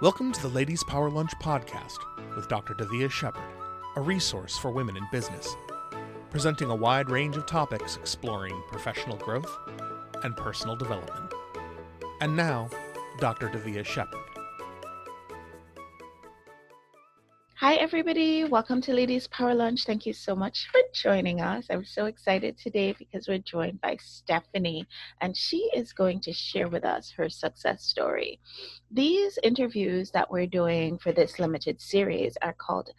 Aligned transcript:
Welcome 0.00 0.32
to 0.32 0.40
the 0.40 0.48
Ladies 0.48 0.82
Power 0.82 1.10
Lunch 1.10 1.32
podcast 1.42 1.98
with 2.34 2.48
Dr. 2.48 2.72
Davia 2.72 3.10
Shepard, 3.10 3.44
a 3.96 4.00
resource 4.00 4.56
for 4.56 4.70
women 4.70 4.96
in 4.96 5.06
business, 5.12 5.54
presenting 6.30 6.70
a 6.70 6.74
wide 6.74 7.10
range 7.10 7.36
of 7.36 7.44
topics 7.44 7.96
exploring 7.96 8.62
professional 8.68 9.18
growth 9.18 9.54
and 10.24 10.34
personal 10.34 10.74
development. 10.74 11.34
And 12.22 12.34
now, 12.34 12.70
Dr. 13.18 13.50
Davia 13.50 13.84
Shepard. 13.84 14.29
Everybody. 17.90 18.44
Welcome 18.44 18.80
to 18.82 18.94
Ladies 18.94 19.26
Power 19.26 19.52
Lunch. 19.52 19.84
Thank 19.84 20.06
you 20.06 20.12
so 20.12 20.36
much 20.36 20.68
for 20.70 20.80
joining 20.94 21.40
us. 21.40 21.66
I'm 21.68 21.84
so 21.84 22.04
excited 22.04 22.56
today 22.56 22.94
because 22.96 23.26
we're 23.26 23.38
joined 23.38 23.80
by 23.80 23.96
Stephanie, 24.00 24.86
and 25.20 25.36
she 25.36 25.68
is 25.74 25.92
going 25.92 26.20
to 26.20 26.32
share 26.32 26.68
with 26.68 26.84
us 26.84 27.12
her 27.16 27.28
success 27.28 27.82
story. 27.82 28.38
These 28.92 29.40
interviews 29.42 30.12
that 30.12 30.30
we're 30.30 30.46
doing 30.46 30.98
for 30.98 31.10
this 31.10 31.40
limited 31.40 31.80
series 31.80 32.36
are 32.42 32.54
called 32.56 32.90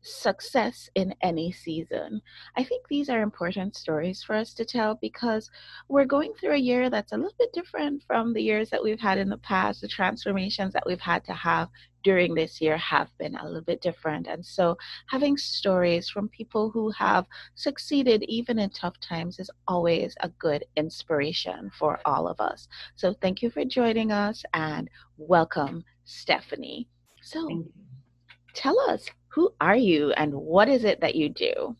success 0.00 0.88
in 0.94 1.14
any 1.20 1.52
season. 1.52 2.22
I 2.56 2.64
think 2.64 2.86
these 2.88 3.10
are 3.10 3.20
important 3.20 3.76
stories 3.76 4.22
for 4.22 4.34
us 4.34 4.54
to 4.54 4.64
tell 4.64 4.98
because 5.02 5.50
we're 5.90 6.06
going 6.06 6.32
through 6.40 6.54
a 6.54 6.58
year 6.58 6.88
that's 6.88 7.12
a 7.12 7.16
little 7.16 7.34
bit 7.38 7.52
different 7.52 8.02
from 8.06 8.32
the 8.32 8.42
years 8.42 8.70
that 8.70 8.82
we've 8.82 9.00
had 9.00 9.18
in 9.18 9.28
the 9.28 9.38
past. 9.38 9.82
The 9.82 9.88
transformations 9.88 10.72
that 10.72 10.86
we've 10.86 11.00
had 11.00 11.22
to 11.26 11.34
have 11.34 11.68
during 12.08 12.34
this 12.34 12.58
year 12.58 12.78
have 12.78 13.10
been 13.18 13.36
a 13.36 13.44
little 13.44 13.60
bit 13.60 13.82
different. 13.82 14.26
And 14.26 14.42
so, 14.42 14.78
having 15.08 15.36
stories 15.36 16.08
from 16.08 16.30
people 16.30 16.70
who 16.70 16.90
have 16.92 17.26
succeeded 17.54 18.22
even 18.22 18.58
in 18.58 18.70
tough 18.70 18.98
times 18.98 19.38
is 19.38 19.50
always 19.66 20.14
a 20.20 20.30
good 20.30 20.64
inspiration 20.76 21.70
for 21.78 22.00
all 22.06 22.26
of 22.26 22.40
us. 22.40 22.66
So, 22.96 23.14
thank 23.20 23.42
you 23.42 23.50
for 23.50 23.62
joining 23.62 24.10
us 24.10 24.42
and 24.54 24.88
welcome, 25.18 25.84
Stephanie. 26.06 26.88
So, 27.20 27.64
tell 28.54 28.80
us 28.88 29.04
who 29.28 29.52
are 29.60 29.76
you 29.76 30.12
and 30.12 30.32
what 30.32 30.70
is 30.70 30.84
it 30.84 31.02
that 31.02 31.14
you 31.14 31.28
do? 31.28 31.76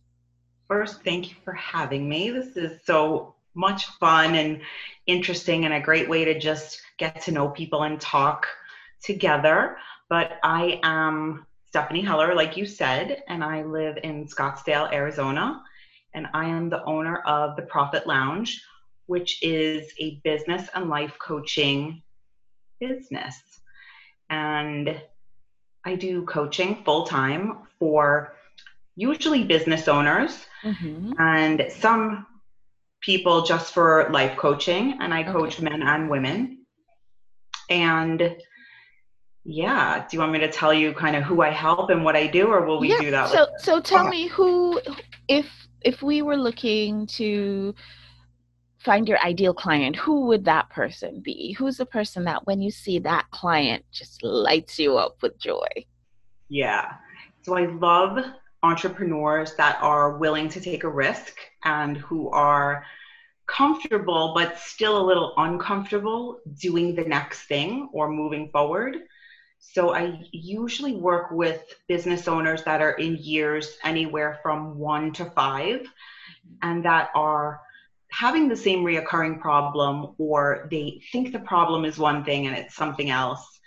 First, 0.67 1.03
thank 1.05 1.31
you 1.31 1.37
for 1.43 1.55
having 1.55 2.07
me. 2.07 2.29
This 2.29 2.55
is 2.59 2.81
so 2.85 3.35
much 3.55 3.87
fun 3.99 4.35
and 4.35 4.61
interesting 5.07 5.65
and 5.65 5.73
a 5.73 5.81
great 5.81 6.07
way 6.07 6.27
to 6.27 6.39
just 6.39 6.83
get 6.99 7.23
to 7.23 7.33
know 7.33 7.49
people 7.49 7.85
and 7.85 7.99
talk 7.99 8.47
together. 9.03 9.79
But 10.09 10.39
I 10.43 10.81
am 10.83 11.47
Stephanie 11.67 12.01
Heller, 12.01 12.35
like 12.35 12.57
you 12.57 12.65
said, 12.65 13.23
and 13.29 13.45
I 13.45 13.63
live 13.63 13.99
in 14.03 14.27
Scottsdale, 14.27 14.93
Arizona. 14.93 15.63
And 16.15 16.27
I 16.33 16.47
am 16.47 16.71
the 16.71 16.83
owner 16.85 17.19
of 17.19 17.57
the 17.57 17.63
Profit 17.63 18.07
Lounge, 18.07 18.63
which 19.07 19.43
is 19.43 19.93
a 19.99 20.17
business 20.25 20.69
and 20.75 20.89
life 20.89 21.15
coaching 21.19 22.03
business. 22.81 23.37
And 24.31 25.01
I 25.85 25.95
do 25.95 26.25
coaching 26.25 26.83
full 26.85 27.05
time 27.05 27.59
for 27.79 28.35
usually 28.97 29.45
business 29.45 29.89
owners 29.89 30.47
mm-hmm. 30.65 31.13
and 31.19 31.67
some 31.71 32.27
people 33.01 33.43
just 33.43 33.73
for 33.73 34.09
life 34.11 34.37
coaching. 34.37 34.99
And 35.01 35.13
I 35.13 35.23
coach 35.23 35.57
okay. 35.57 35.65
men 35.65 35.83
and 35.83 36.11
women. 36.11 36.67
And 37.71 38.37
yeah, 39.51 40.05
do 40.07 40.15
you 40.15 40.21
want 40.21 40.33
me 40.33 40.41
to 40.41 40.53
tell 40.53 40.75
you 40.75 40.93
kind 40.93 41.17
of 41.17 41.23
who 41.23 41.41
I 41.41 41.49
help 41.49 41.89
and 41.89 42.05
what 42.05 42.15
I 42.15 42.27
do, 42.27 42.49
or 42.49 42.67
will 42.67 42.79
we 42.79 42.91
yeah. 42.91 43.01
do 43.01 43.11
that? 43.13 43.31
So, 43.31 43.47
so 43.57 43.81
tell 43.81 44.07
me 44.07 44.27
who, 44.27 44.79
if 45.27 45.47
if 45.81 46.03
we 46.03 46.21
were 46.21 46.37
looking 46.37 47.07
to 47.07 47.75
find 48.79 49.09
your 49.09 49.19
ideal 49.25 49.55
client, 49.55 49.97
who 49.97 50.27
would 50.27 50.45
that 50.45 50.69
person 50.69 51.21
be? 51.21 51.53
Who's 51.53 51.79
the 51.79 51.87
person 51.87 52.25
that 52.25 52.47
when 52.47 52.61
you 52.61 52.71
see 52.71 52.99
that 52.99 53.25
client 53.31 53.87
just 53.91 54.23
lights 54.23 54.79
you 54.79 54.99
up 54.99 55.23
with 55.23 55.39
joy? 55.39 55.67
Yeah. 56.51 56.93
So 57.41 57.57
I 57.57 57.67
love 57.67 58.23
entrepreneurs 58.63 59.55
that 59.55 59.79
are 59.81 60.19
willing 60.19 60.51
to 60.51 60.61
take 60.61 60.85
a 60.85 60.91
risk 60.91 61.39
and 61.65 61.97
who 61.97 62.29
are 62.31 62.85
comfortable 63.47 64.35
but 64.35 64.59
still 64.59 65.01
a 65.01 65.07
little 65.07 65.33
uncomfortable 65.39 66.41
doing 66.61 66.95
the 66.95 67.05
next 67.05 67.45
thing 67.45 67.89
or 67.95 68.11
moving 68.11 68.51
forward. 68.51 68.99
So 69.59 69.95
I 69.95 70.21
usually 70.33 70.95
work 70.95 71.31
with 71.31 71.63
business 71.89 72.27
owners 72.29 72.63
that 72.65 72.81
are 72.81 72.93
in 72.93 73.17
years 73.17 73.77
anywhere 73.85 74.39
from 74.43 74.79
1 74.79 75.13
to 75.15 75.27
5 75.27 75.87
and 76.63 76.85
that 76.85 77.11
are 77.15 77.61
having 78.11 78.49
the 78.49 78.57
same 78.57 78.83
reoccurring 78.83 79.41
problem 79.41 80.15
or 80.19 80.67
they 80.71 81.03
think 81.13 81.33
the 81.33 81.39
problem 81.41 81.85
is 81.85 81.99
one 81.99 82.25
thing 82.25 82.47
and 82.47 82.57
it's 82.57 82.75
something 82.75 83.11
else. 83.11 83.61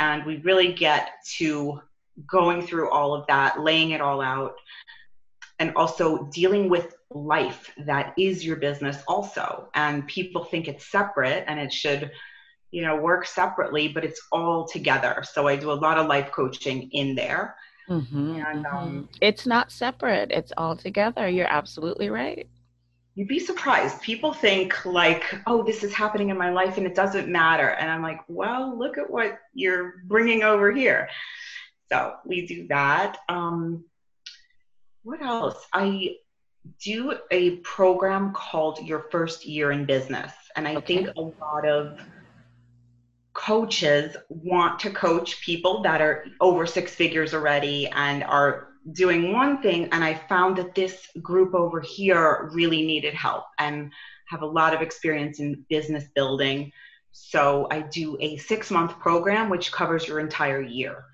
And 0.00 0.24
we 0.26 0.38
really 0.38 0.72
get 0.72 1.10
to 1.38 1.80
going 2.26 2.66
through 2.66 2.90
all 2.90 3.14
of 3.14 3.26
that 3.26 3.60
laying 3.60 3.90
it 3.90 4.00
all 4.00 4.20
out 4.20 4.56
and 5.58 5.72
also 5.76 6.24
dealing 6.32 6.68
with 6.68 6.96
life 7.10 7.70
that 7.78 8.14
is 8.18 8.44
your 8.44 8.56
business 8.56 9.02
also. 9.06 9.68
And 9.74 10.06
people 10.06 10.44
think 10.44 10.68
it's 10.68 10.86
separate 10.86 11.44
and 11.46 11.60
it 11.60 11.72
should 11.72 12.10
you 12.76 12.82
know 12.82 12.94
work 12.94 13.24
separately 13.24 13.88
but 13.88 14.04
it's 14.04 14.20
all 14.32 14.68
together 14.68 15.24
so 15.32 15.48
i 15.48 15.56
do 15.56 15.72
a 15.72 15.80
lot 15.86 15.96
of 15.96 16.06
life 16.06 16.30
coaching 16.30 16.90
in 16.92 17.14
there 17.14 17.56
mm-hmm, 17.88 18.36
and 18.36 18.66
um, 18.66 18.88
mm-hmm. 18.88 19.02
it's 19.22 19.46
not 19.46 19.72
separate 19.72 20.30
it's 20.30 20.52
all 20.58 20.76
together 20.76 21.26
you're 21.26 21.46
absolutely 21.48 22.10
right 22.10 22.46
you'd 23.16 23.28
be 23.28 23.40
surprised. 23.40 24.02
People 24.02 24.34
think 24.34 24.84
like, 24.84 25.24
oh, 25.46 25.62
this 25.62 25.82
is 25.82 25.94
happening 25.94 26.28
in 26.28 26.36
my 26.36 26.50
life 26.50 26.76
and 26.76 26.86
it 26.86 26.94
doesn't 26.94 27.28
matter. 27.28 27.70
And 27.70 27.90
I'm 27.90 28.02
like, 28.02 28.20
well, 28.28 28.78
look 28.78 28.98
at 28.98 29.08
what 29.08 29.38
you're 29.54 29.94
bringing 30.04 30.42
over 30.42 30.70
here. 30.70 31.08
So 31.88 32.16
we 32.26 32.46
do 32.46 32.66
that. 32.68 33.16
Um, 33.30 33.86
what 35.02 35.22
else? 35.22 35.66
I 35.72 36.16
do 36.84 37.14
a 37.30 37.56
program 37.56 38.34
called 38.34 38.80
Your 38.80 39.06
First 39.10 39.46
Year 39.46 39.72
in 39.72 39.86
Business. 39.86 40.32
And 40.54 40.68
I 40.68 40.76
okay. 40.76 41.04
think 41.04 41.16
a 41.16 41.20
lot 41.22 41.66
of 41.66 41.98
coaches 43.36 44.16
want 44.30 44.80
to 44.80 44.90
coach 44.90 45.42
people 45.42 45.82
that 45.82 46.00
are 46.00 46.24
over 46.40 46.66
six 46.66 46.94
figures 46.94 47.34
already 47.34 47.86
and 47.88 48.24
are 48.24 48.68
doing 48.92 49.32
one 49.32 49.60
thing 49.60 49.88
and 49.92 50.02
I 50.02 50.14
found 50.14 50.56
that 50.56 50.74
this 50.74 51.08
group 51.20 51.54
over 51.54 51.80
here 51.80 52.48
really 52.52 52.86
needed 52.86 53.12
help 53.12 53.44
and 53.58 53.92
have 54.28 54.40
a 54.40 54.46
lot 54.46 54.72
of 54.72 54.80
experience 54.80 55.38
in 55.38 55.66
business 55.68 56.04
building. 56.14 56.72
So 57.12 57.68
I 57.70 57.80
do 57.80 58.16
a 58.20 58.38
six 58.38 58.70
month 58.70 58.98
program 58.98 59.50
which 59.50 59.70
covers 59.70 60.08
your 60.08 60.18
entire 60.18 60.62
year. 60.62 61.04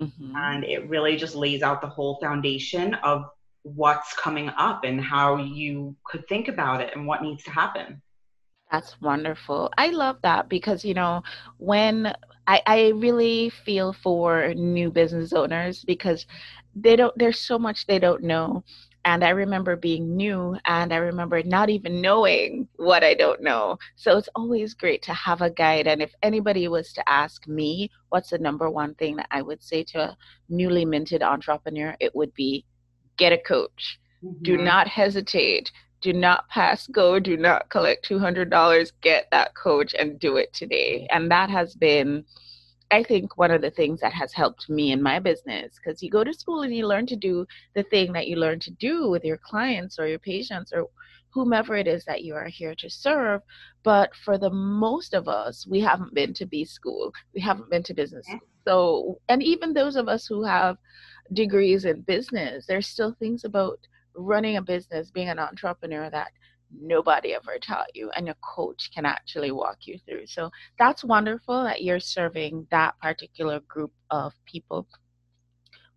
Mm-hmm. 0.00 0.36
And 0.36 0.64
it 0.64 0.88
really 0.88 1.16
just 1.16 1.34
lays 1.34 1.62
out 1.62 1.80
the 1.80 1.88
whole 1.88 2.18
foundation 2.20 2.94
of 2.94 3.24
what's 3.62 4.14
coming 4.14 4.50
up 4.50 4.84
and 4.84 5.00
how 5.00 5.36
you 5.36 5.96
could 6.04 6.28
think 6.28 6.48
about 6.48 6.82
it 6.82 6.94
and 6.94 7.06
what 7.06 7.22
needs 7.22 7.42
to 7.44 7.50
happen. 7.50 8.02
That's 8.70 9.00
wonderful. 9.00 9.70
I 9.76 9.90
love 9.90 10.18
that 10.22 10.48
because, 10.48 10.84
you 10.84 10.94
know, 10.94 11.22
when 11.58 12.12
I, 12.46 12.62
I 12.66 12.88
really 12.96 13.50
feel 13.50 13.92
for 13.92 14.54
new 14.54 14.90
business 14.90 15.32
owners 15.32 15.84
because 15.84 16.26
they 16.74 16.94
don't 16.96 17.16
there's 17.18 17.40
so 17.40 17.58
much 17.58 17.86
they 17.86 17.98
don't 17.98 18.22
know. 18.22 18.64
And 19.04 19.24
i 19.24 19.30
remember 19.30 19.76
being 19.76 20.16
new 20.16 20.56
and 20.66 20.92
i 20.92 20.96
remember 20.96 21.42
not 21.42 21.70
even 21.70 22.00
knowing 22.00 22.68
what 22.76 23.02
i 23.02 23.14
don't 23.14 23.42
know. 23.42 23.78
So 23.96 24.16
it's 24.18 24.28
always 24.36 24.74
great 24.74 25.02
to 25.02 25.14
have 25.14 25.40
a 25.42 25.50
guide. 25.50 25.86
And 25.86 26.02
if 26.02 26.12
anybody 26.22 26.68
was 26.68 26.92
to 26.94 27.08
ask 27.08 27.46
me 27.48 27.90
what's 28.10 28.30
the 28.30 28.38
number 28.38 28.70
one 28.70 28.94
thing 28.94 29.16
that 29.16 29.28
i 29.30 29.42
would 29.42 29.62
say 29.62 29.82
to 29.84 29.98
a 30.00 30.16
newly 30.48 30.84
minted 30.84 31.22
entrepreneur 31.22 31.96
it 32.00 32.14
would 32.14 32.32
be 32.34 32.64
get 33.16 33.32
a 33.32 33.38
coach. 33.38 33.98
Mm-hmm. 34.24 34.42
do 34.42 34.58
not 34.58 34.86
hesitate 34.86 35.72
do 36.00 36.12
not 36.12 36.48
pass 36.48 36.86
go. 36.86 37.18
Do 37.18 37.36
not 37.36 37.68
collect 37.68 38.08
$200 38.08 38.92
get 39.00 39.28
that 39.30 39.54
coach 39.54 39.94
and 39.98 40.18
do 40.18 40.36
it 40.36 40.52
today. 40.52 41.06
And 41.10 41.30
that 41.30 41.50
has 41.50 41.74
been 41.74 42.24
I 42.92 43.04
think 43.04 43.38
one 43.38 43.52
of 43.52 43.62
the 43.62 43.70
things 43.70 44.00
that 44.00 44.12
has 44.12 44.32
helped 44.32 44.68
me 44.68 44.90
in 44.90 45.00
my 45.00 45.20
business, 45.20 45.76
because 45.76 46.02
you 46.02 46.10
go 46.10 46.24
to 46.24 46.34
school 46.34 46.62
and 46.62 46.74
you 46.74 46.88
learn 46.88 47.06
to 47.06 47.16
do 47.16 47.46
the 47.74 47.84
thing 47.84 48.12
that 48.14 48.26
you 48.26 48.36
learn 48.36 48.58
to 48.60 48.70
do 48.72 49.08
with 49.08 49.24
your 49.24 49.36
clients 49.36 49.98
or 49.98 50.08
your 50.08 50.18
patients 50.18 50.72
or 50.72 50.88
whomever 51.32 51.76
it 51.76 51.86
is 51.86 52.04
that 52.04 52.24
you 52.24 52.34
are 52.34 52.48
here 52.48 52.74
to 52.74 52.90
serve. 52.90 53.42
But 53.84 54.10
for 54.24 54.38
the 54.38 54.50
most 54.50 55.14
of 55.14 55.28
us, 55.28 55.66
we 55.68 55.80
haven't 55.80 56.14
been 56.14 56.34
to 56.34 56.46
B 56.46 56.64
school, 56.64 57.12
we 57.32 57.40
haven't 57.40 57.70
been 57.70 57.84
to 57.84 57.94
business 57.94 58.26
school. 58.26 58.40
So, 58.66 59.20
and 59.28 59.42
even 59.42 59.72
those 59.72 59.94
of 59.94 60.08
us 60.08 60.26
who 60.26 60.42
have 60.42 60.76
degrees 61.32 61.84
in 61.84 62.00
business, 62.00 62.66
there's 62.66 62.88
still 62.88 63.12
things 63.12 63.44
about 63.44 63.78
running 64.20 64.56
a 64.56 64.62
business, 64.62 65.10
being 65.10 65.28
an 65.28 65.38
entrepreneur 65.38 66.10
that 66.10 66.32
nobody 66.72 67.34
ever 67.34 67.58
taught 67.58 67.94
you 67.94 68.10
and 68.16 68.28
a 68.28 68.36
coach 68.42 68.90
can 68.94 69.04
actually 69.04 69.50
walk 69.50 69.78
you 69.82 69.98
through. 70.06 70.26
So 70.26 70.50
that's 70.78 71.02
wonderful 71.02 71.64
that 71.64 71.82
you're 71.82 72.00
serving 72.00 72.66
that 72.70 72.98
particular 73.00 73.60
group 73.60 73.92
of 74.10 74.32
people 74.44 74.86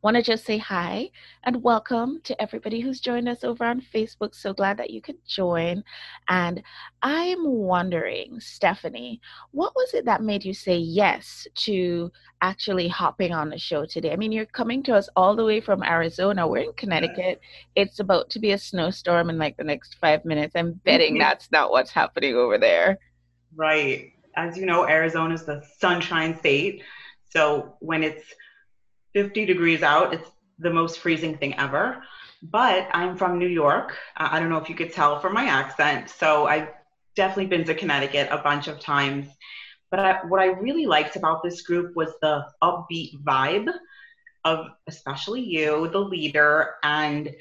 want 0.04 0.18
to 0.18 0.22
just 0.22 0.46
say 0.46 0.58
hi 0.58 1.10
and 1.46 1.64
welcome 1.64 2.20
to 2.26 2.40
everybody 2.42 2.82
who's 2.82 3.00
joined 3.00 3.30
us 3.30 3.46
over 3.46 3.64
on 3.64 3.80
Facebook. 3.80 4.36
So 4.36 4.54
glad 4.54 4.76
that 4.78 4.90
you 4.90 5.02
could 5.02 5.16
join. 5.26 5.82
And 6.28 6.62
I'm 7.02 7.48
wondering, 7.48 8.38
Stephanie, 8.42 9.22
what 9.52 9.74
was 9.76 9.94
it 9.94 10.04
that 10.04 10.22
made 10.22 10.44
you 10.44 10.54
say 10.54 10.76
yes 10.76 11.48
to 11.56 12.12
actually 12.42 12.90
hopping 12.90 13.32
on 13.32 13.50
the 13.50 13.58
show 13.58 13.86
today? 13.86 14.12
I 14.12 14.18
mean, 14.18 14.34
you're 14.34 14.46
coming 14.46 14.84
to 14.84 14.94
us 14.94 15.08
all 15.16 15.38
the 15.38 15.46
way 15.46 15.62
from 15.62 15.82
Arizona. 15.84 16.46
We're 16.46 16.58
in 16.58 16.74
Connecticut. 16.74 17.40
It's 17.76 18.02
about 18.02 18.30
to 18.32 18.40
be 18.40 18.52
a 18.52 18.58
snowstorm 18.58 19.30
in 19.30 19.38
like 19.38 19.56
the 19.56 19.64
next 19.64 19.96
five 20.02 20.26
minutes. 20.26 20.54
I'm 20.54 20.74
betting 20.84 21.14
mm-hmm. 21.14 21.22
that's 21.22 21.50
not 21.50 21.72
what's 21.72 21.92
happening 21.92 22.36
over 22.36 22.58
there. 22.58 23.00
Right. 23.56 24.12
As 24.36 24.58
you 24.58 24.66
know, 24.66 24.86
Arizona 24.86 25.34
is 25.34 25.46
the 25.46 25.64
sunshine 25.80 26.38
state. 26.38 26.84
So 27.30 27.78
when 27.80 28.04
it's 28.04 28.26
50 29.14 29.46
degrees 29.46 29.84
out. 29.84 30.14
It's 30.14 30.30
the 30.60 30.70
most 30.70 31.00
freezing 31.00 31.38
thing 31.38 31.56
ever. 31.56 32.04
But 32.42 32.88
I'm 32.92 33.16
from 33.16 33.40
New 33.40 33.48
York. 33.48 33.96
I 34.18 34.40
don't 34.40 34.50
know 34.50 34.58
if 34.58 34.70
you 34.70 34.76
could 34.76 34.92
tell 34.92 35.20
from 35.20 35.34
my 35.34 35.46
accent. 35.46 36.10
So 36.10 36.46
I've 36.46 36.70
definitely 37.16 37.46
been 37.46 37.66
to 37.66 37.76
Connecticut 37.76 38.28
a 38.32 38.40
bunch 38.40 38.68
of 38.68 38.80
times. 38.80 39.28
But 39.92 40.00
I, 40.00 40.26
what 40.28 40.42
I 40.42 40.48
really 40.48 40.86
liked 40.86 41.16
about 41.16 41.44
this 41.44 41.62
group 41.62 41.96
was 41.96 42.10
the 42.22 42.46
upbeat 42.62 43.24
vibe 43.24 43.72
of 44.44 44.68
especially 44.88 45.42
you, 45.42 45.88
the 45.90 46.00
leader, 46.00 46.76
and 46.84 47.34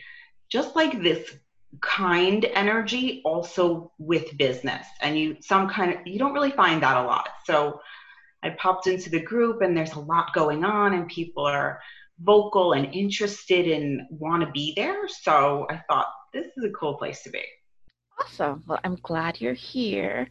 just 0.49 0.77
like 0.77 1.03
this 1.03 1.35
kind 1.81 2.45
energy 2.45 3.23
also 3.25 3.91
with 3.99 4.37
business. 4.37 4.87
And 5.01 5.19
you 5.19 5.37
some 5.41 5.69
kind 5.69 5.95
of 5.95 6.07
you 6.07 6.19
don't 6.19 6.35
really 6.35 6.51
find 6.51 6.83
that 6.83 6.97
a 6.97 7.03
lot. 7.03 7.31
So 7.45 7.81
I 8.43 8.51
popped 8.51 8.87
into 8.87 9.11
the 9.11 9.21
group 9.21 9.63
and 9.63 9.77
there's 9.77 9.93
a 9.93 10.01
lot 10.01 10.35
going 10.35 10.65
on 10.65 10.95
and 10.95 11.09
people 11.09 11.45
are 11.45 11.81
vocal 12.21 12.73
and 12.73 12.93
interested 12.95 13.69
and 13.69 14.03
want 14.11 14.43
to 14.43 14.51
be 14.51 14.73
there. 14.77 15.09
So 15.09 15.67
I 15.71 15.81
thought 15.89 16.07
this 16.33 16.47
is 16.57 16.65
a 16.65 16.71
cool 16.71 16.95
place 16.95 17.23
to 17.23 17.31
be. 17.31 17.43
Awesome. 18.21 18.63
Well, 18.67 18.79
I'm 18.85 18.97
glad 18.97 19.41
you're 19.41 19.55
here. 19.55 20.29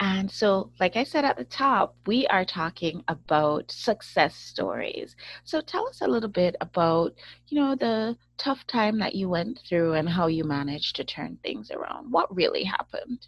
And 0.00 0.30
so, 0.30 0.70
like 0.80 0.96
I 0.96 1.04
said 1.04 1.24
at 1.24 1.36
the 1.36 1.44
top, 1.44 1.96
we 2.06 2.26
are 2.28 2.44
talking 2.44 3.04
about 3.08 3.70
success 3.70 4.34
stories. 4.36 5.14
So, 5.42 5.60
tell 5.60 5.86
us 5.88 6.00
a 6.00 6.06
little 6.06 6.28
bit 6.28 6.56
about, 6.60 7.12
you 7.48 7.60
know, 7.60 7.74
the 7.74 8.16
tough 8.38 8.66
time 8.66 8.98
that 9.00 9.14
you 9.14 9.28
went 9.28 9.60
through 9.68 9.94
and 9.94 10.08
how 10.08 10.28
you 10.28 10.44
managed 10.44 10.96
to 10.96 11.04
turn 11.04 11.38
things 11.42 11.70
around. 11.70 12.10
What 12.10 12.34
really 12.34 12.64
happened? 12.64 13.26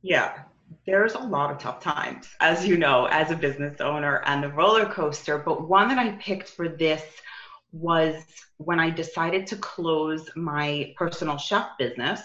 Yeah 0.00 0.44
there's 0.86 1.14
a 1.14 1.18
lot 1.18 1.50
of 1.50 1.58
tough 1.58 1.80
times, 1.80 2.28
as 2.40 2.66
you 2.66 2.76
know, 2.76 3.06
as 3.06 3.30
a 3.30 3.36
business 3.36 3.80
owner 3.80 4.22
and 4.26 4.42
the 4.42 4.50
roller 4.50 4.86
coaster. 4.86 5.38
But 5.38 5.68
one 5.68 5.88
that 5.88 5.98
I 5.98 6.12
picked 6.12 6.48
for 6.48 6.68
this 6.68 7.02
was 7.72 8.22
when 8.58 8.78
I 8.78 8.90
decided 8.90 9.46
to 9.48 9.56
close 9.56 10.28
my 10.36 10.94
personal 10.96 11.38
chef 11.38 11.68
business, 11.78 12.20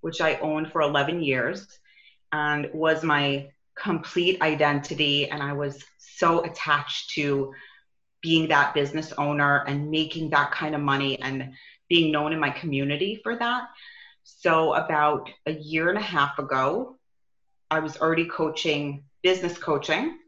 which 0.00 0.20
I 0.20 0.36
owned 0.36 0.72
for 0.72 0.82
11 0.82 1.22
years 1.22 1.66
and 2.32 2.68
was 2.72 3.02
my 3.02 3.48
complete 3.74 4.40
identity. 4.42 5.28
And 5.30 5.42
I 5.42 5.54
was 5.54 5.82
so 5.98 6.44
attached 6.44 7.10
to 7.10 7.52
being 8.20 8.48
that 8.48 8.74
business 8.74 9.12
owner 9.18 9.64
and 9.66 9.90
making 9.90 10.30
that 10.30 10.50
kind 10.50 10.74
of 10.74 10.80
money 10.80 11.18
and 11.20 11.52
being 11.88 12.12
known 12.12 12.32
in 12.32 12.40
my 12.40 12.50
community 12.50 13.20
for 13.22 13.36
that. 13.36 13.68
So, 14.24 14.74
about 14.74 15.30
a 15.46 15.52
year 15.52 15.88
and 15.88 15.98
a 15.98 16.02
half 16.02 16.38
ago, 16.40 16.96
I 17.70 17.80
was 17.80 17.96
already 17.98 18.26
coaching 18.26 19.04
business 19.22 19.58
coaching 19.58 20.18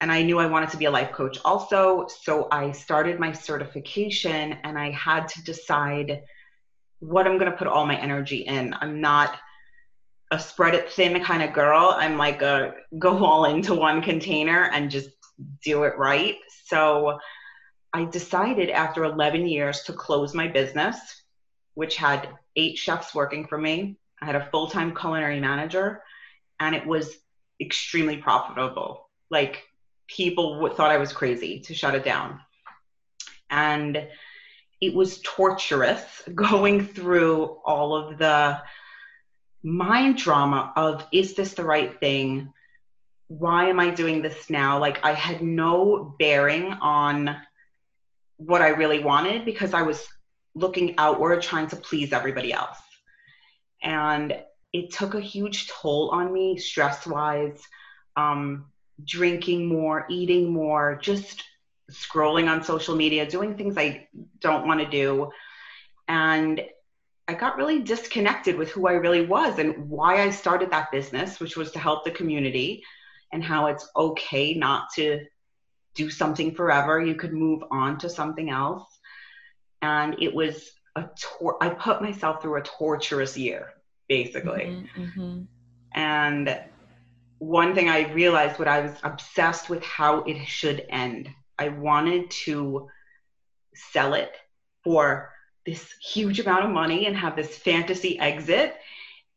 and 0.00 0.12
I 0.12 0.22
knew 0.22 0.38
I 0.38 0.46
wanted 0.46 0.70
to 0.70 0.76
be 0.76 0.84
a 0.84 0.90
life 0.90 1.12
coach 1.12 1.38
also. 1.44 2.06
So 2.08 2.48
I 2.50 2.72
started 2.72 3.18
my 3.18 3.32
certification 3.32 4.58
and 4.64 4.78
I 4.78 4.90
had 4.90 5.28
to 5.28 5.44
decide 5.44 6.22
what 6.98 7.26
I'm 7.26 7.38
going 7.38 7.50
to 7.50 7.56
put 7.56 7.66
all 7.66 7.86
my 7.86 7.98
energy 7.98 8.38
in. 8.38 8.74
I'm 8.80 9.00
not 9.00 9.38
a 10.30 10.38
spread 10.38 10.74
it 10.74 10.90
thin 10.90 11.22
kind 11.22 11.42
of 11.42 11.52
girl. 11.52 11.94
I'm 11.96 12.18
like 12.18 12.42
a 12.42 12.74
go 12.98 13.24
all 13.24 13.44
into 13.44 13.74
one 13.74 14.02
container 14.02 14.64
and 14.72 14.90
just 14.90 15.10
do 15.62 15.84
it 15.84 15.96
right. 15.96 16.36
So 16.64 17.18
I 17.92 18.04
decided 18.04 18.70
after 18.70 19.04
11 19.04 19.46
years 19.46 19.82
to 19.84 19.92
close 19.92 20.34
my 20.34 20.48
business, 20.48 20.98
which 21.74 21.96
had 21.96 22.28
eight 22.56 22.76
chefs 22.76 23.14
working 23.14 23.46
for 23.46 23.56
me. 23.56 23.98
I 24.20 24.26
had 24.26 24.34
a 24.34 24.48
full 24.50 24.68
time 24.68 24.94
culinary 24.94 25.40
manager 25.40 26.02
and 26.60 26.74
it 26.74 26.86
was 26.86 27.16
extremely 27.60 28.16
profitable. 28.16 29.08
Like 29.30 29.64
people 30.08 30.68
thought 30.70 30.90
I 30.90 30.98
was 30.98 31.12
crazy 31.12 31.60
to 31.60 31.74
shut 31.74 31.94
it 31.94 32.04
down. 32.04 32.40
And 33.50 34.08
it 34.80 34.94
was 34.94 35.20
torturous 35.22 36.22
going 36.34 36.86
through 36.86 37.58
all 37.64 37.96
of 37.96 38.18
the 38.18 38.60
mind 39.62 40.16
drama 40.16 40.72
of 40.76 41.04
is 41.12 41.34
this 41.34 41.54
the 41.54 41.64
right 41.64 41.98
thing? 41.98 42.52
Why 43.28 43.68
am 43.68 43.80
I 43.80 43.90
doing 43.90 44.22
this 44.22 44.48
now? 44.48 44.78
Like 44.78 45.04
I 45.04 45.12
had 45.12 45.42
no 45.42 46.14
bearing 46.18 46.72
on 46.72 47.36
what 48.36 48.62
I 48.62 48.68
really 48.68 49.02
wanted 49.02 49.44
because 49.44 49.74
I 49.74 49.82
was 49.82 50.06
looking 50.54 50.94
outward 50.98 51.42
trying 51.42 51.66
to 51.68 51.76
please 51.76 52.12
everybody 52.12 52.52
else. 52.52 52.78
And 53.82 54.40
it 54.72 54.92
took 54.92 55.14
a 55.14 55.20
huge 55.20 55.68
toll 55.68 56.10
on 56.10 56.32
me 56.32 56.58
stress 56.58 57.06
wise 57.06 57.62
um, 58.16 58.66
drinking 59.04 59.66
more 59.66 60.06
eating 60.08 60.50
more 60.52 60.98
just 61.02 61.44
scrolling 61.90 62.50
on 62.50 62.62
social 62.62 62.96
media 62.96 63.28
doing 63.28 63.56
things 63.56 63.76
i 63.78 64.08
don't 64.40 64.66
want 64.66 64.80
to 64.80 64.86
do. 64.88 65.30
And 66.08 66.62
i 67.28 67.34
got 67.34 67.56
really 67.56 67.80
disconnected 67.80 68.56
with 68.56 68.70
who 68.70 68.86
i 68.86 68.92
really 68.92 69.26
was 69.26 69.58
and 69.58 69.88
why 69.88 70.22
i 70.22 70.30
started 70.30 70.70
that 70.70 70.92
business 70.92 71.40
which 71.40 71.56
was 71.56 71.72
to 71.72 71.78
help 71.78 72.04
the 72.04 72.10
community 72.10 72.82
and 73.32 73.42
how 73.42 73.66
it's 73.66 73.88
okay 73.96 74.54
not 74.54 74.84
to 74.94 75.26
do 75.96 76.10
something 76.10 76.54
forever. 76.54 77.02
You 77.02 77.14
could 77.16 77.32
move 77.32 77.64
on 77.70 77.98
to 77.98 78.08
something 78.08 78.50
else. 78.50 78.84
And 79.82 80.16
it 80.22 80.32
was 80.32 80.70
a 80.94 81.08
tor- 81.20 81.62
i 81.62 81.68
put 81.68 82.00
myself 82.00 82.40
through 82.40 82.56
a 82.56 82.62
torturous 82.62 83.36
year 83.36 83.72
basically. 84.08 84.86
Mm-hmm, 84.96 85.02
mm-hmm. 85.02 85.42
And 85.94 86.60
one 87.38 87.74
thing 87.74 87.88
I 87.88 88.12
realized 88.12 88.58
what 88.58 88.68
I 88.68 88.80
was 88.80 88.92
obsessed 89.02 89.68
with 89.68 89.82
how 89.82 90.22
it 90.22 90.46
should 90.46 90.86
end. 90.88 91.30
I 91.58 91.68
wanted 91.68 92.30
to 92.44 92.88
sell 93.74 94.14
it 94.14 94.32
for 94.84 95.32
this 95.64 95.92
huge 96.00 96.40
amount 96.40 96.64
of 96.64 96.70
money 96.70 97.06
and 97.06 97.16
have 97.16 97.36
this 97.36 97.56
fantasy 97.56 98.18
exit. 98.18 98.76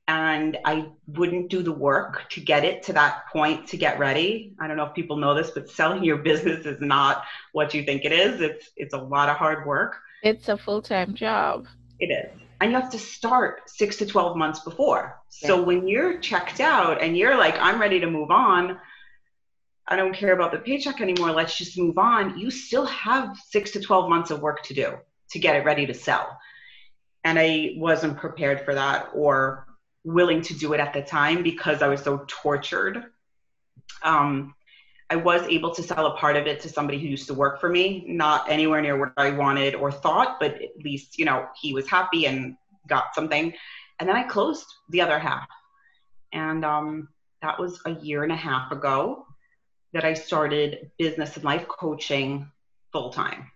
And 0.08 0.58
I 0.66 0.88
wouldn't 1.08 1.50
do 1.50 1.62
the 1.62 1.72
work 1.72 2.30
to 2.32 2.42
get 2.42 2.64
it 2.66 2.84
to 2.84 2.94
that 2.94 3.28
point 3.32 3.68
to 3.68 3.78
get 3.78 4.00
ready. 4.00 4.56
I 4.60 4.68
don't 4.68 4.76
know 4.76 4.86
if 4.86 4.96
people 4.96 5.18
know 5.18 5.36
this, 5.36 5.52
but 5.52 5.70
selling 5.70 6.04
your 6.04 6.18
business 6.30 6.66
is 6.66 6.82
not 6.82 7.24
what 7.52 7.74
you 7.74 7.84
think 7.84 8.06
it 8.06 8.12
is. 8.12 8.42
It's 8.42 8.70
it's 8.76 8.94
a 8.94 8.98
lot 8.98 9.30
of 9.30 9.38
hard 9.38 9.68
work. 9.68 9.98
It's 10.24 10.50
a 10.50 10.58
full-time 10.58 11.14
job. 11.14 11.68
It 12.00 12.08
is 12.08 12.42
and 12.60 12.72
you 12.72 12.78
have 12.78 12.92
to 12.92 13.00
start 13.00 13.70
six 13.70 13.98
to 13.98 14.06
12 14.06 14.36
months 14.36 14.60
before. 14.62 15.20
So 15.30 15.58
yeah. 15.58 15.66
when 15.66 15.88
you're 15.88 16.20
checked 16.20 16.60
out 16.60 17.02
and 17.02 17.18
you're 17.18 17.38
like, 17.38 17.56
I'm 17.60 17.80
ready 17.80 18.00
to 18.02 18.08
move 18.08 18.32
on, 18.32 18.80
I 19.88 19.96
don't 19.96 20.14
care 20.14 20.34
about 20.34 20.52
the 20.52 20.60
paycheck 20.60 21.02
anymore, 21.02 21.32
let's 21.32 21.58
just 21.58 21.78
move 21.78 21.98
on, 21.98 22.38
you 22.38 22.52
still 22.52 22.86
have 22.86 23.38
six 23.48 23.72
to 23.72 23.80
12 23.80 24.10
months 24.10 24.30
of 24.30 24.42
work 24.42 24.62
to 24.64 24.74
do 24.74 24.98
to 25.32 25.40
get 25.40 25.56
it 25.56 25.66
ready 25.66 25.86
to 25.86 25.94
sell. 25.94 26.38
And 27.24 27.40
I 27.40 27.74
wasn't 27.76 28.18
prepared 28.18 28.66
for 28.66 28.76
that 28.76 29.10
or 29.14 29.68
willing 30.04 30.42
to 30.44 30.54
do 30.54 30.74
it 30.74 30.80
at 30.80 30.94
the 30.94 31.02
time 31.02 31.44
because 31.44 31.82
I 31.82 31.88
was 31.88 32.02
so 32.02 32.26
tortured. 32.28 33.04
Um, 34.04 34.54
I 35.10 35.16
was 35.16 35.42
able 35.44 35.74
to 35.74 35.82
sell 35.82 36.06
a 36.06 36.18
part 36.18 36.36
of 36.36 36.46
it 36.46 36.60
to 36.62 36.70
somebody 36.70 37.00
who 37.00 37.08
used 37.08 37.28
to 37.28 37.34
work 37.34 37.60
for 37.60 37.68
me, 37.70 38.06
not 38.08 38.50
anywhere 38.50 38.82
near 38.82 38.98
what 38.98 39.14
I 39.18 39.32
wanted 39.32 39.74
or 39.74 39.92
thought, 39.92 40.40
but 40.40 40.62
at 40.62 40.78
least, 40.84 41.18
you 41.18 41.26
know, 41.26 41.48
he 41.60 41.74
was 41.74 41.88
happy 41.88 42.28
and 42.28 42.56
got 42.88 43.16
something. 43.16 43.54
And 44.00 44.08
then 44.08 44.16
I 44.16 44.24
closed 44.24 44.66
the 44.90 45.02
other 45.02 45.18
half. 45.18 45.48
And 46.32 46.64
um, 46.64 47.10
that 47.42 47.60
was 47.60 47.82
a 47.86 47.92
year 47.92 48.24
and 48.24 48.32
a 48.32 48.36
half 48.36 48.72
ago 48.72 49.26
that 49.94 50.06
I 50.06 50.14
started 50.14 50.92
business 51.00 51.36
and 51.36 51.44
life 51.44 51.68
coaching 51.68 52.52
full 52.92 53.10
time. 53.10 53.50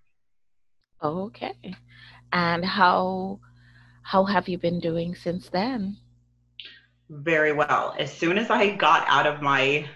Okay. 1.03 1.53
And 2.31 2.65
how 2.65 3.39
how 4.01 4.25
have 4.25 4.49
you 4.49 4.57
been 4.57 4.79
doing 4.79 5.15
since 5.15 5.49
then? 5.49 5.97
Very 7.09 7.53
well. 7.53 7.95
As 7.97 8.11
soon 8.11 8.37
as 8.37 8.49
I 8.49 8.71
got 8.75 9.05
out 9.07 9.27
of 9.27 9.41
my 9.41 9.87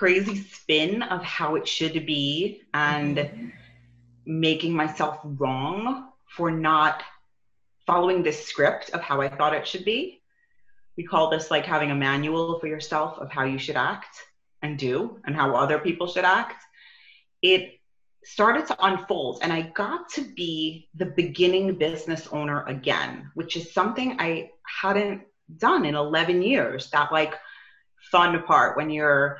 crazy 0.00 0.42
spin 0.44 1.02
of 1.02 1.22
how 1.22 1.56
it 1.56 1.68
should 1.68 2.06
be 2.06 2.62
and 2.72 3.18
mm-hmm. 3.18 3.48
making 4.24 4.72
myself 4.72 5.18
wrong 5.22 6.08
for 6.26 6.50
not 6.50 7.02
following 7.86 8.22
this 8.22 8.46
script 8.46 8.88
of 8.94 9.02
how 9.02 9.20
I 9.20 9.28
thought 9.28 9.52
it 9.52 9.68
should 9.68 9.84
be. 9.84 10.22
We 10.96 11.04
call 11.04 11.28
this 11.28 11.50
like 11.50 11.66
having 11.66 11.90
a 11.90 11.94
manual 11.94 12.58
for 12.60 12.66
yourself 12.66 13.18
of 13.18 13.30
how 13.30 13.44
you 13.44 13.58
should 13.58 13.76
act 13.76 14.16
and 14.62 14.78
do 14.78 15.18
and 15.26 15.36
how 15.36 15.54
other 15.54 15.78
people 15.78 16.06
should 16.06 16.24
act. 16.24 16.64
It 17.42 17.78
started 18.24 18.66
to 18.68 18.76
unfold 18.82 19.40
and 19.42 19.52
I 19.52 19.70
got 19.74 20.08
to 20.14 20.22
be 20.22 20.88
the 20.94 21.12
beginning 21.14 21.74
business 21.74 22.26
owner 22.28 22.64
again, 22.64 23.30
which 23.34 23.54
is 23.54 23.74
something 23.74 24.16
I 24.18 24.52
hadn't 24.64 25.24
done 25.58 25.84
in 25.84 25.94
11 25.94 26.40
years. 26.40 26.88
That 26.88 27.12
like 27.12 27.34
fun 28.10 28.42
part 28.44 28.78
when 28.78 28.88
you're 28.88 29.38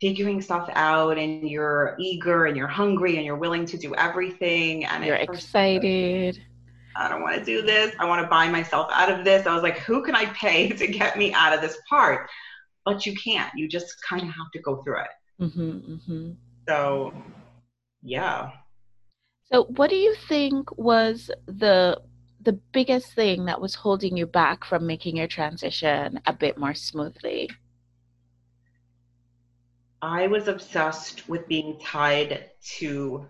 figuring 0.00 0.40
stuff 0.40 0.68
out 0.74 1.18
and 1.18 1.48
you're 1.48 1.96
eager 1.98 2.46
and 2.46 2.56
you're 2.56 2.66
hungry 2.68 3.16
and 3.16 3.24
you're 3.24 3.36
willing 3.36 3.64
to 3.66 3.78
do 3.78 3.94
everything 3.94 4.84
and 4.84 5.04
you're 5.04 5.16
excited. 5.16 6.40
I 6.96 7.08
don't 7.08 7.22
want 7.22 7.36
to 7.36 7.44
do 7.44 7.62
this. 7.62 7.94
I 7.98 8.04
want 8.04 8.22
to 8.22 8.28
buy 8.28 8.48
myself 8.48 8.88
out 8.92 9.10
of 9.10 9.24
this. 9.24 9.46
I 9.46 9.54
was 9.54 9.62
like, 9.62 9.78
who 9.78 10.02
can 10.02 10.14
I 10.14 10.26
pay 10.26 10.68
to 10.76 10.86
get 10.86 11.18
me 11.18 11.32
out 11.32 11.52
of 11.52 11.60
this 11.60 11.76
part? 11.88 12.28
But 12.84 13.06
you 13.06 13.14
can't. 13.16 13.50
You 13.54 13.68
just 13.68 13.96
kind 14.08 14.22
of 14.22 14.28
have 14.28 14.50
to 14.52 14.60
go 14.60 14.82
through 14.82 15.00
it. 15.00 15.08
Mm-hmm, 15.40 15.92
mm-hmm. 15.94 16.30
So, 16.68 17.12
yeah. 18.02 18.50
So, 19.50 19.64
what 19.64 19.90
do 19.90 19.96
you 19.96 20.14
think 20.28 20.76
was 20.76 21.30
the 21.46 22.00
the 22.42 22.52
biggest 22.72 23.14
thing 23.14 23.46
that 23.46 23.60
was 23.60 23.74
holding 23.74 24.18
you 24.18 24.26
back 24.26 24.64
from 24.64 24.86
making 24.86 25.16
your 25.16 25.26
transition 25.26 26.20
a 26.26 26.32
bit 26.32 26.58
more 26.58 26.74
smoothly? 26.74 27.48
I 30.04 30.26
was 30.26 30.48
obsessed 30.48 31.26
with 31.30 31.48
being 31.48 31.78
tied 31.80 32.50
to 32.76 33.26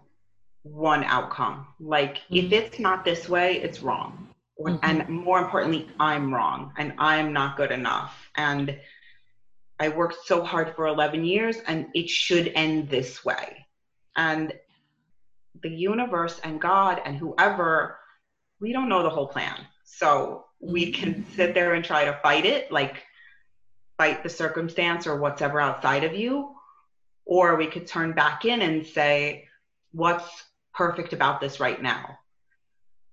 one 0.64 1.04
outcome. 1.04 1.68
Like, 1.78 2.16
mm-hmm. 2.16 2.36
if 2.36 2.52
it's 2.52 2.78
not 2.80 3.04
this 3.04 3.28
way, 3.28 3.62
it's 3.62 3.80
wrong. 3.80 4.28
Mm-hmm. 4.60 4.78
And 4.82 5.08
more 5.08 5.38
importantly, 5.38 5.88
I'm 6.00 6.34
wrong 6.34 6.72
and 6.76 6.92
I'm 6.98 7.32
not 7.32 7.56
good 7.56 7.70
enough. 7.70 8.28
And 8.34 8.76
I 9.78 9.88
worked 9.88 10.26
so 10.26 10.42
hard 10.42 10.74
for 10.74 10.88
11 10.88 11.24
years 11.24 11.58
and 11.68 11.86
it 11.94 12.10
should 12.10 12.50
end 12.56 12.90
this 12.90 13.24
way. 13.24 13.66
And 14.16 14.52
the 15.62 15.70
universe 15.70 16.40
and 16.42 16.60
God 16.60 17.00
and 17.04 17.16
whoever, 17.16 17.98
we 18.60 18.72
don't 18.72 18.88
know 18.88 19.04
the 19.04 19.10
whole 19.10 19.28
plan. 19.28 19.60
So 19.84 20.46
we 20.60 20.90
can 20.90 21.14
mm-hmm. 21.14 21.34
sit 21.36 21.54
there 21.54 21.74
and 21.74 21.84
try 21.84 22.04
to 22.04 22.18
fight 22.20 22.46
it, 22.46 22.72
like 22.72 23.04
fight 23.96 24.24
the 24.24 24.28
circumstance 24.28 25.06
or 25.06 25.20
whatever 25.20 25.60
outside 25.60 26.02
of 26.02 26.14
you. 26.14 26.53
Or 27.26 27.56
we 27.56 27.66
could 27.66 27.86
turn 27.86 28.12
back 28.12 28.44
in 28.44 28.62
and 28.62 28.86
say, 28.86 29.48
what's 29.92 30.28
perfect 30.74 31.12
about 31.12 31.40
this 31.40 31.60
right 31.60 31.80
now? 31.80 32.18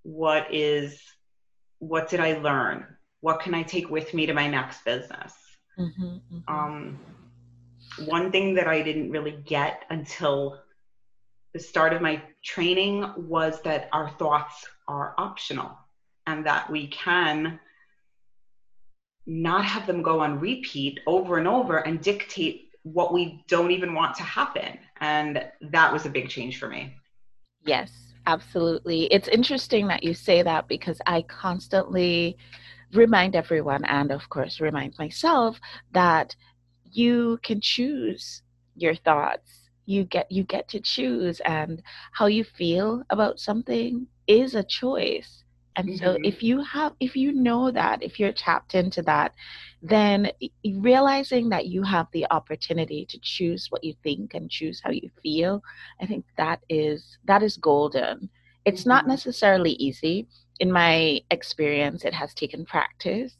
What 0.04 0.54
is, 0.54 1.00
what 1.80 2.10
did 2.10 2.20
I 2.20 2.38
learn? 2.40 2.86
What 3.22 3.40
can 3.40 3.54
I 3.54 3.64
take 3.64 3.90
with 3.90 4.14
me 4.14 4.26
to 4.26 4.34
my 4.34 4.48
next 4.48 4.84
business? 4.84 5.34
Mm-hmm, 5.80 6.04
mm-hmm. 6.04 6.54
Um, 6.54 7.00
one 8.06 8.32
thing 8.32 8.56
that 8.56 8.68
I 8.68 8.82
didn't 8.82 9.12
really 9.12 9.38
get 9.46 9.84
until 9.90 10.60
the 11.54 11.60
start 11.60 11.94
of 11.94 12.02
my 12.02 12.22
training 12.44 13.06
was 13.18 13.62
that 13.62 13.90
our 13.92 14.10
thoughts 14.10 14.66
are 14.88 15.14
optional 15.18 15.78
and 16.26 16.46
that 16.46 16.70
we 16.70 16.88
can 16.88 17.60
not 19.26 19.66
have 19.66 19.86
them 19.86 20.02
go 20.02 20.20
on 20.20 20.40
repeat 20.40 21.00
over 21.06 21.38
and 21.38 21.48
over 21.48 21.78
and 21.78 22.02
dictate 22.02 22.70
what 22.84 23.14
we 23.14 23.44
don't 23.48 23.72
even 23.72 23.94
want 23.94 24.16
to 24.16 24.24
happen. 24.24 24.78
And 25.00 25.46
that 25.62 25.94
was 25.94 26.06
a 26.06 26.10
big 26.10 26.30
change 26.30 26.60
for 26.60 26.68
me. 26.68 26.96
Yes, 27.64 27.92
absolutely. 28.26 29.06
It's 29.06 29.28
interesting 29.28 29.88
that 29.88 30.04
you 30.04 30.14
say 30.14 30.42
that 30.42 30.68
because 30.68 31.00
I 31.06 31.22
constantly 31.24 32.38
remind 32.94 33.36
everyone 33.36 33.86
and 33.86 34.12
of 34.12 34.28
course 34.30 34.60
remind 34.60 34.98
myself 35.00 35.60
that 35.94 36.36
you 36.92 37.40
can 37.42 37.62
choose 37.62 38.42
your 38.76 38.96
thoughts 38.96 39.62
you 39.86 40.04
get 40.06 40.32
you 40.32 40.44
get 40.44 40.68
to 40.70 40.80
choose 40.80 41.40
and 41.42 41.82
how 42.12 42.26
you 42.26 42.44
feel 42.44 43.04
about 43.10 43.40
something 43.40 44.08
is 44.28 44.56
a 44.56 44.64
choice 44.64 45.41
and 45.76 45.88
mm-hmm. 45.88 46.04
so 46.04 46.18
if 46.24 46.44
you 46.44 46.62
have 46.64 46.94
if 47.00 47.16
you 47.16 47.32
know 47.32 47.72
that 47.72 48.02
if 48.04 48.20
you're 48.20 48.32
tapped 48.32 48.76
into 48.76 49.02
that 49.02 49.34
then 49.82 50.32
realizing 50.80 51.50
that 51.50 51.68
you 51.68 51.82
have 51.82 52.08
the 52.14 52.26
opportunity 52.32 53.06
to 53.06 53.20
choose 53.22 53.68
what 53.70 53.84
you 53.84 53.94
think 54.04 54.34
and 54.34 54.50
choose 54.50 54.82
how 54.84 54.92
you 54.92 55.10
feel 55.24 55.62
i 56.02 56.06
think 56.06 56.26
that 56.38 56.60
is 56.70 57.18
that 57.26 57.42
is 57.42 57.58
golden 57.58 58.30
it's 58.66 58.82
mm-hmm. 58.82 58.90
not 58.90 59.08
necessarily 59.08 59.72
easy 59.74 60.28
in 60.62 60.72
my 60.72 61.20
experience, 61.32 62.06
it 62.06 62.14
has 62.14 62.36
taken 62.36 62.64
practice, 62.66 63.34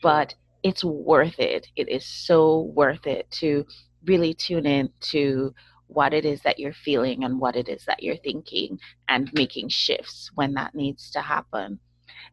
but 0.00 0.32
it's 0.62 0.84
worth 0.84 1.40
it. 1.40 1.66
It 1.74 1.88
is 1.88 2.06
so 2.06 2.70
worth 2.72 3.08
it 3.08 3.28
to 3.42 3.66
really 4.04 4.32
tune 4.32 4.64
in 4.64 4.88
to 5.12 5.52
what 5.94 6.14
it 6.14 6.24
is 6.24 6.40
that 6.42 6.58
you're 6.58 6.72
feeling 6.72 7.24
and 7.24 7.40
what 7.40 7.56
it 7.56 7.68
is 7.68 7.84
that 7.86 8.02
you're 8.02 8.16
thinking 8.16 8.78
and 9.08 9.30
making 9.34 9.68
shifts 9.68 10.30
when 10.34 10.54
that 10.54 10.74
needs 10.74 11.10
to 11.10 11.20
happen. 11.20 11.78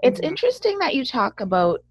It's 0.02 0.20
mm-hmm. 0.20 0.30
interesting 0.30 0.80
that 0.80 0.96
you 0.96 1.06
talk 1.06 1.42
about 1.42 1.82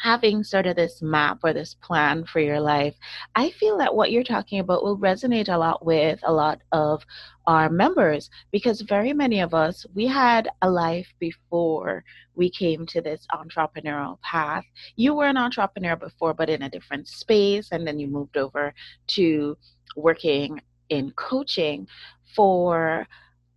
having 0.00 0.44
sort 0.44 0.66
of 0.66 0.76
this 0.76 1.02
map 1.02 1.38
or 1.42 1.52
this 1.52 1.74
plan 1.74 2.24
for 2.24 2.40
your 2.40 2.60
life, 2.60 2.94
I 3.34 3.50
feel 3.50 3.76
that 3.78 3.94
what 3.94 4.12
you're 4.12 4.22
talking 4.22 4.60
about 4.60 4.84
will 4.84 4.96
resonate 4.96 5.48
a 5.48 5.58
lot 5.58 5.84
with 5.84 6.20
a 6.22 6.32
lot 6.32 6.60
of 6.72 7.04
our 7.46 7.68
members 7.68 8.30
because 8.52 8.80
very 8.82 9.12
many 9.12 9.40
of 9.40 9.54
us, 9.54 9.84
we 9.94 10.06
had 10.06 10.48
a 10.62 10.70
life 10.70 11.12
before 11.18 12.04
we 12.34 12.48
came 12.50 12.86
to 12.86 13.00
this 13.00 13.26
entrepreneurial 13.32 14.20
path. 14.20 14.64
You 14.96 15.14
were 15.14 15.26
an 15.26 15.36
entrepreneur 15.36 15.96
before, 15.96 16.34
but 16.34 16.50
in 16.50 16.62
a 16.62 16.70
different 16.70 17.08
space, 17.08 17.68
and 17.72 17.86
then 17.86 17.98
you 17.98 18.06
moved 18.06 18.36
over 18.36 18.72
to 19.08 19.56
working 19.96 20.60
in 20.88 21.10
coaching 21.12 21.86
for 22.34 23.06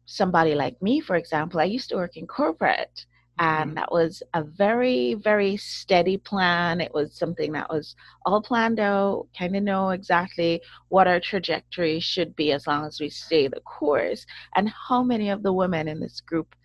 somebody 0.05 0.55
like 0.55 0.81
me, 0.81 0.99
for 0.99 1.15
example. 1.15 1.59
I 1.59 1.65
used 1.65 1.89
to 1.89 1.95
work 1.95 2.17
in 2.17 2.27
corporate 2.27 3.05
and 3.41 3.71
mm-hmm. 3.71 3.75
that 3.75 3.91
was 3.91 4.21
a 4.33 4.43
very 4.43 5.15
very 5.15 5.57
steady 5.57 6.17
plan 6.17 6.79
it 6.79 6.93
was 6.93 7.17
something 7.17 7.51
that 7.51 7.69
was 7.69 7.95
all 8.25 8.41
planned 8.41 8.79
out 8.79 9.27
kind 9.37 9.55
of 9.55 9.63
know 9.63 9.89
exactly 9.89 10.61
what 10.89 11.07
our 11.07 11.19
trajectory 11.19 11.99
should 11.99 12.35
be 12.35 12.51
as 12.51 12.67
long 12.67 12.85
as 12.85 12.99
we 12.99 13.09
stay 13.09 13.47
the 13.47 13.59
course 13.61 14.25
and 14.55 14.69
how 14.69 15.01
many 15.03 15.29
of 15.29 15.43
the 15.43 15.53
women 15.53 15.87
in 15.87 15.99
this 15.99 16.21
group 16.21 16.55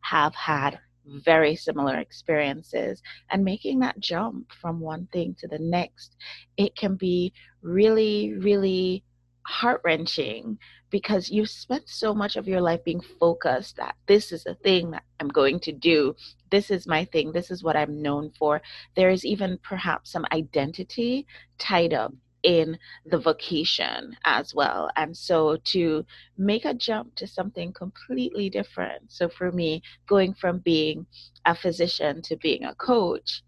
have 0.00 0.34
had 0.34 0.78
very 1.24 1.54
similar 1.54 1.98
experiences 1.98 3.00
and 3.30 3.44
making 3.44 3.78
that 3.78 3.98
jump 4.00 4.50
from 4.60 4.80
one 4.80 5.08
thing 5.12 5.34
to 5.38 5.46
the 5.48 5.58
next 5.58 6.16
it 6.56 6.74
can 6.76 6.96
be 6.96 7.32
really 7.62 8.34
really 8.40 9.02
heart 9.46 9.80
wrenching 9.84 10.58
because 10.90 11.30
you've 11.30 11.50
spent 11.50 11.88
so 11.88 12.14
much 12.14 12.36
of 12.36 12.48
your 12.48 12.60
life 12.60 12.82
being 12.84 13.00
focused 13.00 13.76
that 13.76 13.96
this 14.06 14.32
is 14.32 14.44
the 14.44 14.54
thing 14.54 14.90
that 14.90 15.02
I'm 15.20 15.28
going 15.28 15.60
to 15.60 15.72
do. 15.72 16.14
This 16.50 16.70
is 16.70 16.86
my 16.86 17.04
thing. 17.04 17.32
This 17.32 17.50
is 17.50 17.62
what 17.62 17.76
I'm 17.76 18.02
known 18.02 18.32
for. 18.38 18.60
There 18.94 19.10
is 19.10 19.24
even 19.24 19.58
perhaps 19.62 20.10
some 20.12 20.26
identity 20.32 21.26
tied 21.58 21.92
up 21.92 22.12
in 22.42 22.78
the 23.06 23.18
vocation 23.18 24.16
as 24.24 24.54
well. 24.54 24.88
And 24.96 25.16
so 25.16 25.56
to 25.64 26.04
make 26.38 26.64
a 26.64 26.74
jump 26.74 27.16
to 27.16 27.26
something 27.26 27.72
completely 27.72 28.48
different. 28.48 29.10
So 29.10 29.28
for 29.28 29.50
me, 29.50 29.82
going 30.06 30.34
from 30.34 30.58
being 30.58 31.06
a 31.44 31.54
physician 31.54 32.22
to 32.22 32.36
being 32.36 32.64
a 32.64 32.74
coach 32.76 33.42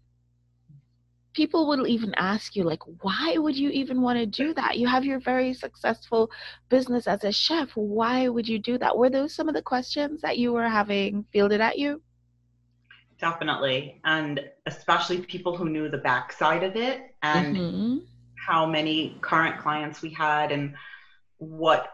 people 1.33 1.67
will 1.67 1.87
even 1.87 2.13
ask 2.15 2.55
you 2.55 2.63
like 2.63 2.81
why 3.01 3.37
would 3.37 3.55
you 3.55 3.69
even 3.69 4.01
want 4.01 4.17
to 4.17 4.25
do 4.25 4.53
that? 4.53 4.77
You 4.77 4.87
have 4.87 5.05
your 5.05 5.19
very 5.19 5.53
successful 5.53 6.31
business 6.69 7.07
as 7.07 7.23
a 7.23 7.31
chef. 7.31 7.69
Why 7.75 8.27
would 8.27 8.47
you 8.47 8.59
do 8.59 8.77
that? 8.77 8.97
Were 8.97 9.09
those 9.09 9.33
some 9.33 9.47
of 9.47 9.55
the 9.55 9.61
questions 9.61 10.21
that 10.21 10.37
you 10.37 10.53
were 10.53 10.67
having 10.67 11.25
fielded 11.31 11.61
at 11.61 11.77
you? 11.77 12.01
Definitely 13.19 13.99
and 14.05 14.41
especially 14.65 15.21
people 15.21 15.55
who 15.55 15.69
knew 15.69 15.89
the 15.89 15.97
backside 15.97 16.63
of 16.63 16.75
it 16.75 17.01
and 17.21 17.55
mm-hmm. 17.55 17.97
how 18.47 18.65
many 18.65 19.17
current 19.21 19.59
clients 19.59 20.01
we 20.01 20.09
had 20.09 20.51
and 20.51 20.73
what 21.37 21.91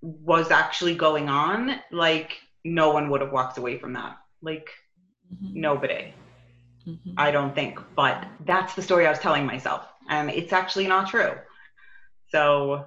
was 0.00 0.50
actually 0.50 0.94
going 0.94 1.28
on 1.28 1.80
like 1.90 2.38
no 2.64 2.90
one 2.90 3.10
would 3.10 3.20
have 3.20 3.32
walked 3.32 3.58
away 3.58 3.78
from 3.78 3.92
that. 3.94 4.18
Like 4.42 4.70
mm-hmm. 5.32 5.60
nobody 5.60 6.14
Mm-hmm. 6.86 7.12
I 7.16 7.30
don't 7.30 7.54
think, 7.54 7.78
but 7.94 8.26
that's 8.44 8.74
the 8.74 8.82
story 8.82 9.06
I 9.06 9.10
was 9.10 9.18
telling 9.18 9.46
myself. 9.46 9.86
And 10.08 10.30
it's 10.30 10.52
actually 10.52 10.86
not 10.86 11.08
true. 11.08 11.34
So, 12.30 12.86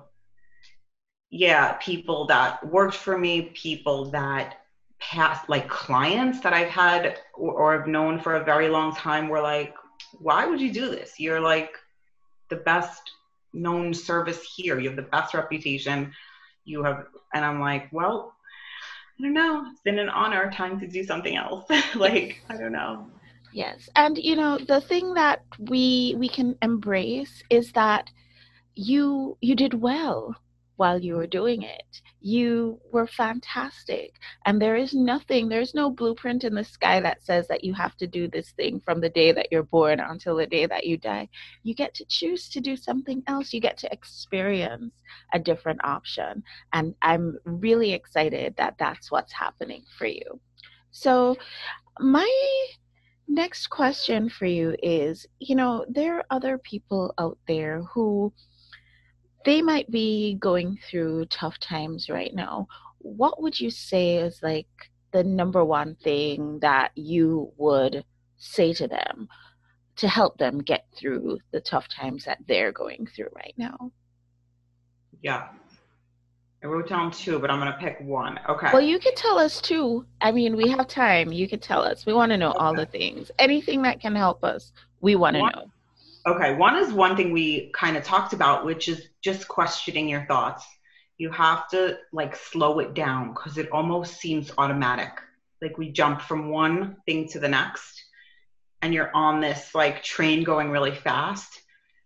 yeah, 1.30 1.74
people 1.74 2.26
that 2.28 2.66
worked 2.66 2.96
for 2.96 3.18
me, 3.18 3.44
people 3.54 4.12
that 4.12 4.60
past, 5.00 5.50
like 5.50 5.68
clients 5.68 6.40
that 6.42 6.54
I've 6.54 6.70
had 6.70 7.20
or, 7.34 7.54
or 7.54 7.78
have 7.78 7.88
known 7.88 8.20
for 8.20 8.36
a 8.36 8.44
very 8.44 8.70
long 8.70 8.96
time 8.96 9.28
were 9.28 9.42
like, 9.42 9.74
why 10.20 10.46
would 10.46 10.62
you 10.62 10.72
do 10.72 10.90
this? 10.90 11.20
You're 11.20 11.42
like 11.42 11.72
the 12.50 12.56
best 12.58 13.12
known 13.54 13.94
service 13.94 14.42
here. 14.56 14.80
You 14.80 14.90
have 14.90 14.96
the 14.96 15.04
best 15.04 15.34
reputation. 15.34 16.12
You 16.66 16.84
have, 16.84 17.06
and 17.34 17.44
I'm 17.44 17.60
like, 17.60 17.90
well, 17.92 18.34
I 19.20 19.24
don't 19.24 19.34
know. 19.34 19.66
It's 19.72 19.82
been 19.82 20.00
an 20.00 20.10
honor. 20.10 20.52
Time 20.52 20.80
to 20.80 20.88
do 20.88 21.04
something 21.04 21.36
else. 21.36 21.66
like, 21.96 22.42
I 22.50 22.58
don't 22.58 22.72
know. 22.72 23.08
Yes. 23.54 23.90
And 23.96 24.18
you 24.18 24.36
know, 24.36 24.60
the 24.60 24.82
thing 24.82 25.14
that 25.16 25.44
we 25.60 26.16
we 26.18 26.30
can 26.30 26.58
embrace 26.62 27.44
is 27.50 27.72
that 27.74 28.10
you 28.76 29.38
you 29.42 29.56
did 29.56 29.74
well. 29.76 30.36
while 30.78 31.00
you 31.02 31.16
were 31.16 31.28
doing 31.28 31.64
it. 31.64 32.02
You 32.22 32.82
were 32.92 33.08
fantastic. 33.08 34.16
And 34.46 34.62
there 34.62 34.76
is 34.76 34.94
nothing, 34.94 35.50
there's 35.50 35.76
no 35.76 35.92
blueprint 35.92 36.44
in 36.44 36.56
the 36.56 36.66
sky 36.66 37.00
that 37.02 37.24
says 37.24 37.48
that 37.50 37.64
you 37.64 37.74
have 37.76 37.96
to 37.98 38.08
do 38.08 38.28
this 38.28 38.52
thing 38.54 38.82
from 38.82 39.02
the 39.02 39.10
day 39.10 39.32
that 39.34 39.50
you're 39.52 39.64
born 39.64 40.00
until 40.02 40.36
the 40.38 40.48
day 40.48 40.66
that 40.68 40.86
you 40.88 40.98
die. 40.98 41.30
You 41.64 41.76
get 41.76 41.94
to 41.96 42.06
choose 42.10 42.50
to 42.50 42.62
do 42.62 42.76
something 42.76 43.24
else. 43.28 43.54
You 43.54 43.62
get 43.62 43.78
to 43.80 43.94
experience 43.94 44.94
a 45.34 45.40
different 45.40 45.82
option. 45.86 46.44
And 46.74 46.96
I'm 47.02 47.38
really 47.46 47.94
excited 47.94 48.56
that 48.58 48.76
that's 48.80 49.12
what's 49.12 49.34
happening 49.34 49.84
for 49.98 50.08
you. 50.08 50.40
So, 50.92 51.38
my 52.00 52.30
next 53.28 53.68
question 53.68 54.30
for 54.30 54.46
you 54.46 54.76
is 54.82 55.26
you 55.40 55.56
know, 55.56 55.86
there 55.90 56.18
are 56.18 56.26
other 56.30 56.58
people 56.58 57.14
out 57.18 57.38
there 57.48 57.84
who 57.94 58.34
they 59.46 59.62
might 59.62 59.90
be 59.92 60.36
going 60.36 60.78
through 60.90 61.26
tough 61.26 61.60
times 61.60 62.10
right 62.10 62.34
now. 62.34 62.68
What 63.00 63.42
would 63.42 63.60
you 63.60 63.70
say 63.70 64.18
is 64.18 64.40
like 64.42 64.68
the 65.12 65.24
number 65.24 65.64
one 65.64 65.96
thing 65.96 66.60
that 66.62 66.92
you 66.96 67.52
would 67.58 68.06
say 68.38 68.74
to 68.74 68.88
them 68.88 69.28
to 69.98 70.08
help 70.08 70.38
them 70.38 70.60
get 70.60 70.86
through 70.98 71.40
the 71.52 71.62
tough 71.62 71.88
times 71.88 72.26
that 72.26 72.40
they're 72.48 72.72
going 72.72 73.08
through 73.08 73.30
right 73.36 73.54
now? 73.58 73.92
Yeah. 75.22 75.50
I 76.64 76.68
wrote 76.68 76.88
down 76.88 77.12
two, 77.12 77.40
but 77.40 77.52
I'm 77.52 77.60
going 77.60 77.72
to 77.72 77.78
pick 77.78 78.00
one. 78.00 78.40
Okay. 78.48 78.70
Well, 78.72 78.82
you 78.82 78.98
could 78.98 79.18
tell 79.18 79.38
us 79.38 79.60
too. 79.60 80.06
I 80.22 80.32
mean, 80.32 80.56
we 80.56 80.70
have 80.70 80.88
time. 80.88 81.34
You 81.34 81.48
could 81.50 81.62
tell 81.62 81.82
us. 81.82 82.06
We 82.06 82.14
want 82.14 82.32
to 82.32 82.38
know 82.38 82.52
okay. 82.52 82.60
all 82.60 82.74
the 82.74 82.86
things. 82.86 83.32
Anything 83.38 83.82
that 83.82 84.00
can 84.00 84.16
help 84.16 84.46
us, 84.46 84.72
we 85.02 85.18
want 85.18 85.36
to 85.36 85.42
know. 85.42 85.72
Okay, 86.26 86.56
one 86.56 86.78
is 86.78 86.94
one 86.94 87.18
thing 87.18 87.34
we 87.34 87.70
kind 87.74 87.98
of 87.98 88.06
talked 88.06 88.32
about, 88.32 88.64
which 88.64 88.88
is 88.88 89.10
just 89.22 89.50
questioning 89.50 90.08
your 90.08 90.26
thoughts. 90.26 90.66
You 91.18 91.32
have 91.32 91.68
to 91.70 91.98
like 92.14 92.34
slow 92.34 92.80
it 92.80 92.94
down 92.94 93.34
because 93.34 93.58
it 93.58 93.70
almost 93.74 94.22
seems 94.22 94.50
automatic. 94.58 95.12
Like 95.62 95.78
we 95.78 95.90
jump 95.90 96.22
from 96.22 96.50
one 96.50 96.96
thing 97.06 97.28
to 97.30 97.40
the 97.40 97.50
next, 97.50 98.02
and 98.82 98.94
you're 98.94 99.12
on 99.14 99.42
this 99.42 99.76
like 99.76 100.02
train 100.02 100.46
going 100.46 100.72
really 100.72 100.96
fast. 100.96 101.60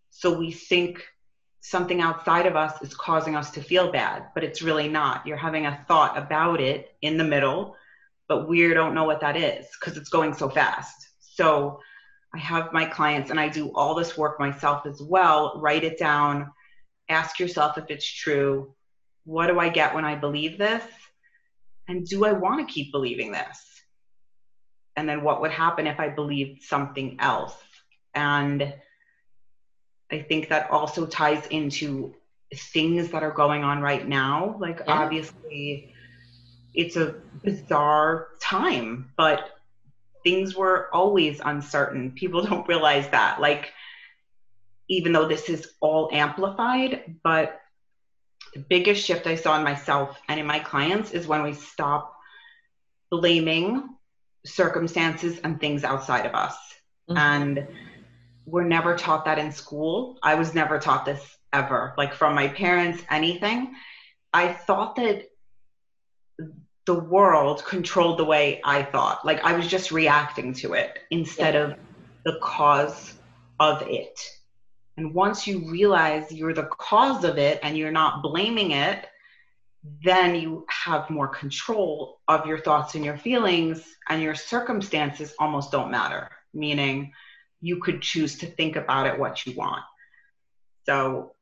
So 0.10 0.36
we 0.36 0.52
think 0.52 1.06
something 1.70 2.00
outside 2.00 2.46
of 2.46 2.56
us 2.56 2.82
is 2.82 2.94
causing 2.94 3.36
us 3.36 3.52
to 3.52 3.62
feel 3.62 3.92
bad, 3.92 4.28
but 4.34 4.42
it's 4.42 4.62
really 4.62 4.88
not. 4.88 5.28
You're 5.28 5.36
having 5.36 5.66
a 5.66 5.84
thought 5.86 6.18
about 6.18 6.62
it 6.62 6.96
in 7.02 7.18
the 7.18 7.26
middle, 7.26 7.76
but 8.30 8.48
we 8.48 8.74
don't 8.74 8.96
know 8.96 9.04
what 9.04 9.20
that 9.20 9.36
is 9.36 9.68
because 9.78 9.98
it's 9.98 10.10
going 10.10 10.34
so 10.34 10.50
fast. 10.50 11.10
So 11.20 11.82
I 12.34 12.38
have 12.38 12.72
my 12.72 12.86
clients 12.86 13.32
and 13.32 13.40
I 13.40 13.50
do 13.50 13.70
all 13.76 13.96
this 13.96 14.18
work 14.18 14.40
myself 14.40 14.86
as 14.86 15.02
well. 15.02 15.60
Write 15.60 15.84
it 15.84 16.00
down, 16.00 16.50
ask 17.10 17.38
yourself 17.38 17.78
if 17.78 17.86
it's 17.90 18.10
true. 18.10 18.74
What 19.26 19.48
do 19.48 19.60
I 19.60 19.68
get 19.68 19.94
when 19.94 20.06
I 20.06 20.16
believe 20.16 20.58
this? 20.58 20.86
And 21.90 22.06
do 22.06 22.24
I 22.24 22.32
want 22.32 22.66
to 22.66 22.74
keep 22.74 22.94
believing 22.94 23.34
this? 23.34 23.62
And 24.96 25.08
then 25.08 25.22
what 25.22 25.42
would 25.42 25.52
happen 25.52 25.86
if 25.86 26.00
I 26.00 26.08
believed 26.08 26.64
something 26.64 27.18
else? 27.20 27.56
And 28.16 28.74
I 30.12 30.20
think 30.22 30.50
that 30.50 30.72
also 30.72 31.06
ties 31.06 31.46
into 31.48 32.14
things 32.54 33.10
that 33.10 33.24
are 33.24 33.32
going 33.32 33.64
on 33.64 33.82
right 33.82 34.08
now. 34.08 34.56
Like, 34.60 34.80
yeah. 34.80 34.94
obviously, 34.94 35.94
it's 36.74 36.96
a 36.96 37.16
bizarre 37.44 38.28
time, 38.40 39.12
but 39.18 39.58
things 40.24 40.56
were 40.56 40.90
always 40.94 41.42
uncertain. 41.44 42.12
People 42.12 42.44
don't 42.46 42.68
realize 42.68 43.10
that. 43.10 43.42
Like, 43.42 43.72
even 44.90 45.12
though 45.12 45.28
this 45.28 45.50
is 45.50 45.74
all 45.82 46.10
amplified, 46.14 47.16
but 47.24 47.60
the 48.54 48.60
biggest 48.60 49.06
shift 49.06 49.28
I 49.28 49.36
saw 49.36 49.58
in 49.58 49.64
myself 49.64 50.20
and 50.30 50.40
in 50.40 50.46
my 50.46 50.60
clients 50.60 51.12
is 51.12 51.28
when 51.28 51.44
we 51.44 51.54
stop 51.54 52.16
blaming 53.12 53.90
circumstances 54.46 55.40
and 55.44 55.60
things 55.60 55.84
outside 55.84 56.26
of 56.26 56.34
us. 56.34 56.56
Mm-hmm. 57.10 57.18
And 57.18 57.68
we're 58.48 58.64
never 58.64 58.96
taught 58.96 59.26
that 59.26 59.38
in 59.38 59.52
school. 59.52 60.18
I 60.24 60.36
was 60.36 60.56
never 60.56 60.80
taught 60.80 61.06
this 61.06 61.38
ever, 61.52 61.94
like 61.98 62.14
from 62.14 62.34
my 62.34 62.48
parents, 62.48 63.04
anything. 63.12 63.76
I 64.34 64.54
thought 64.54 64.96
that 64.96 65.28
the 66.86 66.94
world 66.98 67.66
controlled 67.66 68.18
the 68.18 68.24
way 68.24 68.62
I 68.64 68.84
thought. 68.84 69.26
Like 69.26 69.44
I 69.44 69.54
was 69.54 69.68
just 69.68 69.92
reacting 69.92 70.54
to 70.56 70.74
it 70.74 71.00
instead 71.12 71.54
yeah. 71.54 71.62
of 71.62 71.76
the 72.24 72.40
cause 72.42 73.16
of 73.60 73.82
it. 73.82 74.18
And 74.96 75.14
once 75.14 75.46
you 75.46 75.70
realize 75.70 76.32
you're 76.32 76.54
the 76.54 76.64
cause 76.64 77.26
of 77.26 77.38
it 77.38 77.60
and 77.62 77.78
you're 77.78 77.92
not 77.92 78.24
blaming 78.24 78.72
it, 78.72 79.06
then 80.04 80.36
you 80.36 80.66
have 80.70 81.10
more 81.10 81.28
control 81.28 82.20
of 82.30 82.46
your 82.46 82.58
thoughts 82.58 82.96
and 82.96 83.04
your 83.04 83.18
feelings, 83.18 83.84
and 84.10 84.22
your 84.22 84.36
circumstances 84.36 85.34
almost 85.38 85.72
don't 85.72 85.92
matter, 85.92 86.30
meaning 86.54 87.12
you 87.68 87.78
could 87.78 88.02
choose 88.02 88.38
to 88.40 88.46
think 88.46 88.76
about 88.78 89.08
it 89.08 89.20
what 89.20 89.46
you 89.46 89.54
want. 89.54 89.84
So 90.86 91.34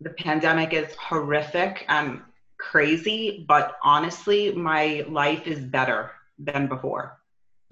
the 0.00 0.10
pandemic 0.10 0.74
is 0.74 0.94
horrific 0.94 1.84
and 1.88 2.20
crazy, 2.58 3.44
but 3.48 3.76
honestly, 3.82 4.52
my 4.52 5.04
life 5.08 5.46
is 5.46 5.60
better 5.60 6.10
than 6.38 6.66
before. 6.68 7.18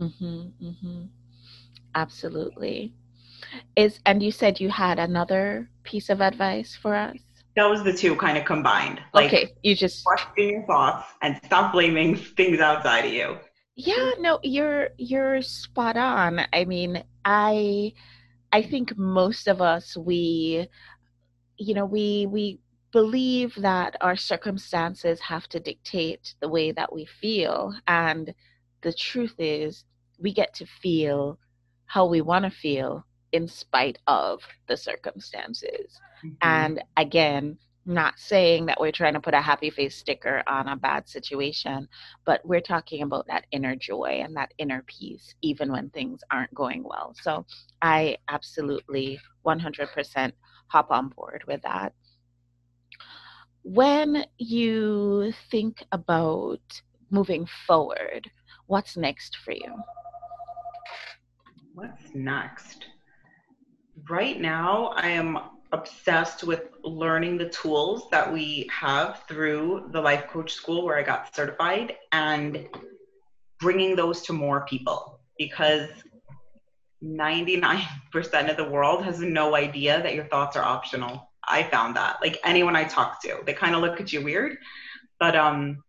Mm-hmm, 0.01 0.41
mm-hmm. 0.69 1.03
Absolutely. 1.95 2.95
Is 3.77 4.01
and 4.07 4.23
you 4.23 4.33
said 4.33 4.61
you 4.61 4.71
had 4.71 4.99
another 4.99 5.69
piece 5.83 6.09
of 6.09 6.21
advice 6.21 6.79
for 6.81 6.95
us? 6.95 7.17
That 7.57 7.67
was 7.69 7.83
the 7.83 7.93
two 7.93 8.15
kind 8.17 8.39
of 8.39 8.45
combined. 8.45 9.01
Like, 9.13 9.27
okay, 9.27 9.53
you 9.63 9.75
just 9.75 10.05
question 10.05 10.49
your 10.49 10.63
thoughts 10.67 11.07
and 11.21 11.39
stop 11.45 11.73
blaming 11.73 12.17
things 12.39 12.61
outside 12.61 13.05
of 13.05 13.13
you. 13.13 13.39
Yeah, 13.77 14.11
no, 14.19 14.39
you're 14.43 14.91
you're 14.99 15.43
spot 15.43 15.97
on. 15.97 16.43
I 16.53 16.65
mean, 16.65 17.03
I 17.25 17.93
I 18.53 18.63
think 18.63 18.97
most 18.97 19.49
of 19.49 19.61
us 19.61 19.97
we 19.97 20.69
you 21.59 21.75
know, 21.75 21.85
we 21.85 22.27
we 22.27 22.59
believe 22.93 23.55
that 23.57 23.97
our 24.01 24.17
circumstances 24.17 25.21
have 25.21 25.49
to 25.49 25.61
dictate 25.61 26.35
the 26.41 26.49
way 26.49 26.73
that 26.73 26.93
we 26.93 27.05
feel. 27.05 27.75
And 27.87 28.35
the 28.83 28.93
truth 28.93 29.35
is, 29.39 29.85
we 30.19 30.33
get 30.33 30.55
to 30.55 30.67
feel 30.67 31.39
how 31.87 32.07
we 32.07 32.21
want 32.21 32.45
to 32.45 32.51
feel 32.51 33.05
in 33.33 33.47
spite 33.47 33.99
of 34.07 34.41
the 34.69 34.77
circumstances. 34.77 36.01
Mm-hmm. 36.25 36.35
And 36.43 36.83
again, 36.97 37.59
not 37.91 38.19
saying 38.19 38.67
that 38.67 38.81
we're 38.81 38.93
trying 38.93 39.15
to 39.15 39.21
put 39.21 39.35
a 39.35 39.41
happy 39.41 39.71
face 39.71 39.97
sticker 39.97 40.43
on 40.47 40.69
a 40.69 40.77
bad 40.77 41.09
situation, 41.09 41.89
but 42.25 42.41
we're 42.45 42.61
talking 42.61 43.03
about 43.03 43.27
that 43.27 43.47
inner 43.51 43.77
joy 43.77 44.21
and 44.25 44.37
that 44.37 44.55
inner 44.59 44.85
peace, 44.87 45.35
even 45.43 45.71
when 45.71 45.91
things 45.91 46.21
aren't 46.31 46.55
going 46.55 46.83
well. 46.85 47.15
So 47.21 47.45
I 47.83 48.17
absolutely 48.29 49.21
100% 49.45 50.33
hop 50.69 50.91
on 50.91 51.09
board 51.09 51.43
with 51.47 51.63
that 51.63 51.93
when 53.63 54.25
you 54.39 55.33
think 55.51 55.85
about 55.93 56.61
moving 57.11 57.47
forward, 57.67 58.31
what's 58.67 58.97
next 58.97 59.37
for 59.37 59.53
you? 59.53 59.75
What's 61.75 62.15
next? 62.15 62.87
Right 64.09 64.41
now, 64.41 64.93
I 64.97 65.09
am 65.09 65.39
obsessed 65.73 66.43
with 66.45 66.69
learning 66.83 67.39
the 67.39 67.49
tools 67.49 68.09
that 68.11 68.33
we 68.33 68.69
have 68.71 69.23
through 69.29 69.89
the 69.93 70.01
life 70.01 70.27
coach 70.29 70.53
school 70.53 70.85
where 70.85 70.99
I 70.99 71.03
got 71.03 71.35
certified 71.35 71.95
and 72.13 72.69
bringing 73.61 73.95
those 73.95 74.23
to 74.23 74.33
more 74.33 74.67
people 74.67 75.21
because 75.39 75.89
99% 77.03 78.51
of 78.51 78.57
the 78.57 78.69
world 78.69 79.05
has 79.05 79.21
no 79.21 79.55
idea 79.55 80.03
that 80.03 80.15
your 80.15 80.25
thoughts 80.25 80.57
are 80.57 80.65
optional 80.65 81.31
I 81.51 81.65
found 81.65 81.97
that. 81.97 82.19
Like 82.23 82.39
anyone 82.45 82.77
I 82.77 82.85
talk 82.85 83.21
to, 83.23 83.41
they 83.45 83.53
kind 83.53 83.75
of 83.75 83.81
look 83.81 84.01
at 84.01 84.13
you 84.13 84.23
weird. 84.23 84.59
But 85.19 85.37
um, 85.37 85.83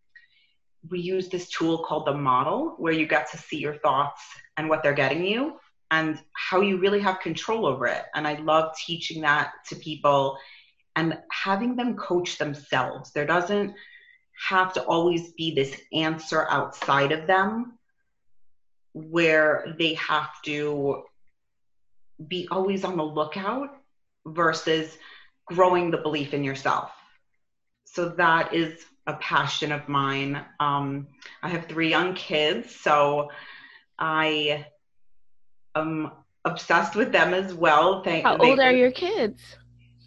we 0.89 0.99
use 0.99 1.29
this 1.29 1.49
tool 1.49 1.79
called 1.79 2.07
the 2.07 2.13
model 2.13 2.75
where 2.77 2.93
you 2.93 3.05
get 3.05 3.29
to 3.31 3.37
see 3.37 3.57
your 3.57 3.75
thoughts 3.75 4.21
and 4.57 4.67
what 4.67 4.83
they're 4.83 4.93
getting 4.93 5.25
you 5.25 5.59
and 5.91 6.17
how 6.34 6.62
you 6.62 6.77
really 6.77 7.01
have 7.01 7.19
control 7.19 7.65
over 7.65 7.86
it. 7.86 8.04
And 8.15 8.25
I 8.25 8.36
love 8.36 8.75
teaching 8.77 9.21
that 9.21 9.51
to 9.67 9.75
people 9.75 10.38
and 10.95 11.17
having 11.32 11.75
them 11.75 11.95
coach 11.95 12.38
themselves. 12.38 13.12
There 13.12 13.27
doesn't 13.27 13.75
have 14.47 14.73
to 14.73 14.84
always 14.84 15.34
be 15.34 15.54
this 15.54 15.80
answer 15.93 16.47
outside 16.49 17.12
of 17.12 17.27
them 17.27 17.77
where 18.93 19.75
they 19.77 19.93
have 19.95 20.30
to 20.45 21.04
be 22.27 22.47
always 22.49 22.84
on 22.84 22.97
the 22.97 23.04
lookout 23.04 23.69
versus 24.25 24.97
growing 25.45 25.91
the 25.91 25.97
belief 25.97 26.34
in 26.34 26.43
yourself. 26.43 26.91
So 27.86 28.10
that 28.10 28.54
is 28.54 28.86
a 29.08 29.13
passion 29.15 29.71
of 29.71 29.89
mine. 29.89 30.43
Um, 30.60 31.08
I 31.43 31.49
have 31.49 31.65
three 31.65 31.89
young 31.89 32.13
kids, 32.13 32.73
so 32.75 33.30
I 33.99 34.67
am 35.75 36.12
obsessed 36.45 36.95
with 36.95 37.12
them 37.12 37.34
as 37.34 37.53
well. 37.53 38.03
Thank, 38.03 38.25
How 38.25 38.38
old 38.38 38.60
are 38.60 38.71
your 38.73 38.91
kids? 38.91 39.57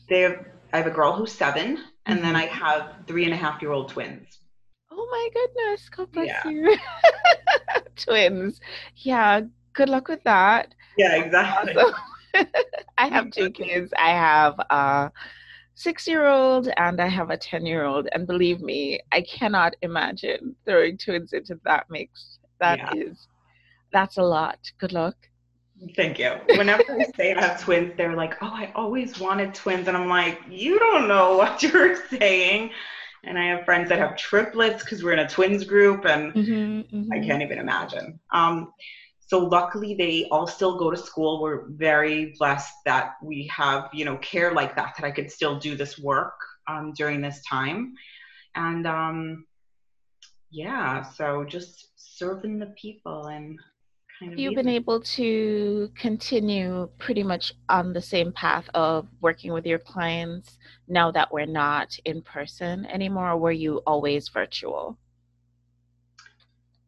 They 0.08 0.20
have. 0.22 0.46
I 0.72 0.78
have 0.78 0.86
a 0.88 0.90
girl 0.90 1.12
who's 1.12 1.30
seven 1.32 1.84
And 2.06 2.22
then 2.22 2.34
I 2.36 2.46
Mhm. 2.46 2.50
have 2.50 2.96
three 3.06 3.24
and 3.24 3.32
a 3.32 3.36
half 3.36 3.62
year 3.62 3.70
old 3.72 3.88
twins. 3.88 4.40
Oh 4.90 5.06
my 5.10 5.28
goodness. 5.32 5.88
God 5.88 6.12
bless 6.12 6.26
Yeah. 6.26 6.50
you. 6.50 6.76
Twins. 7.96 8.60
Yeah. 8.96 9.42
Good 9.72 9.88
luck 9.88 10.08
with 10.08 10.22
that. 10.24 10.74
Yeah, 10.98 11.16
exactly. 11.16 11.74
Awesome. 11.74 11.94
I 12.98 13.06
have 13.06 13.30
two 13.30 13.50
kids. 13.62 13.92
I 13.96 14.10
have 14.10 14.58
a 14.70 15.10
six 15.74 16.06
year 16.06 16.26
old 16.26 16.68
and 16.76 17.00
I 17.00 17.08
have 17.08 17.30
a 17.30 17.36
10 17.36 17.64
year 17.66 17.84
old. 17.84 18.08
And 18.12 18.26
believe 18.26 18.60
me, 18.60 19.00
I 19.12 19.22
cannot 19.22 19.74
imagine 19.82 20.56
throwing 20.66 20.98
twins 20.98 21.32
into 21.32 21.58
that 21.64 21.86
mix. 21.88 22.38
That 22.60 22.78
Yeah. 22.78 22.92
is, 22.92 23.28
that's 23.92 24.18
a 24.18 24.22
lot. 24.22 24.58
Good 24.78 24.92
luck. 24.92 25.16
Thank 25.96 26.18
you. 26.18 26.32
Whenever 26.54 26.84
I 26.88 27.04
say 27.16 27.34
I 27.34 27.40
have 27.40 27.60
twins, 27.60 27.92
they're 27.96 28.14
like, 28.14 28.34
oh, 28.42 28.52
I 28.52 28.72
always 28.74 29.18
wanted 29.18 29.54
twins. 29.54 29.88
And 29.88 29.96
I'm 29.96 30.08
like, 30.08 30.40
you 30.48 30.78
don't 30.78 31.08
know 31.08 31.36
what 31.36 31.62
you're 31.62 31.96
saying. 32.08 32.70
And 33.24 33.38
I 33.38 33.46
have 33.46 33.64
friends 33.64 33.88
that 33.88 33.98
have 33.98 34.16
triplets 34.16 34.84
because 34.84 35.02
we're 35.02 35.12
in 35.12 35.18
a 35.20 35.28
twins 35.28 35.64
group 35.64 36.04
and 36.06 36.34
Mm-hmm, 36.34 37.12
I 37.12 37.18
can't 37.20 37.42
even 37.42 37.58
imagine. 37.58 38.20
Um, 38.32 38.72
so 39.20 39.38
luckily 39.38 39.94
they 39.94 40.26
all 40.30 40.46
still 40.46 40.78
go 40.78 40.90
to 40.90 40.96
school. 40.96 41.40
We're 41.40 41.68
very 41.68 42.34
blessed 42.38 42.72
that 42.84 43.12
we 43.22 43.50
have, 43.54 43.88
you 43.92 44.04
know, 44.04 44.16
care 44.18 44.52
like 44.52 44.76
that, 44.76 44.94
that 44.96 45.06
I 45.06 45.10
could 45.10 45.30
still 45.30 45.58
do 45.58 45.76
this 45.76 45.98
work 45.98 46.34
um, 46.68 46.92
during 46.96 47.20
this 47.20 47.42
time. 47.48 47.94
And 48.54 48.86
um, 48.86 49.46
yeah, 50.50 51.02
so 51.02 51.44
just 51.44 51.92
serving 51.96 52.58
the 52.58 52.74
people 52.80 53.26
and 53.26 53.58
kind 54.18 54.32
of. 54.32 54.38
You've 54.38 54.54
been 54.54 54.68
able 54.68 55.00
to 55.00 55.90
continue 55.94 56.88
pretty 56.98 57.22
much 57.22 57.52
on 57.68 57.92
the 57.92 58.02
same 58.02 58.32
path 58.32 58.68
of 58.74 59.08
working 59.20 59.52
with 59.52 59.66
your 59.66 59.78
clients 59.78 60.58
now 60.88 61.10
that 61.12 61.32
we're 61.32 61.46
not 61.46 61.96
in 62.04 62.22
person 62.22 62.86
anymore, 62.86 63.30
or 63.30 63.36
were 63.36 63.52
you 63.52 63.82
always 63.86 64.28
virtual? 64.28 64.98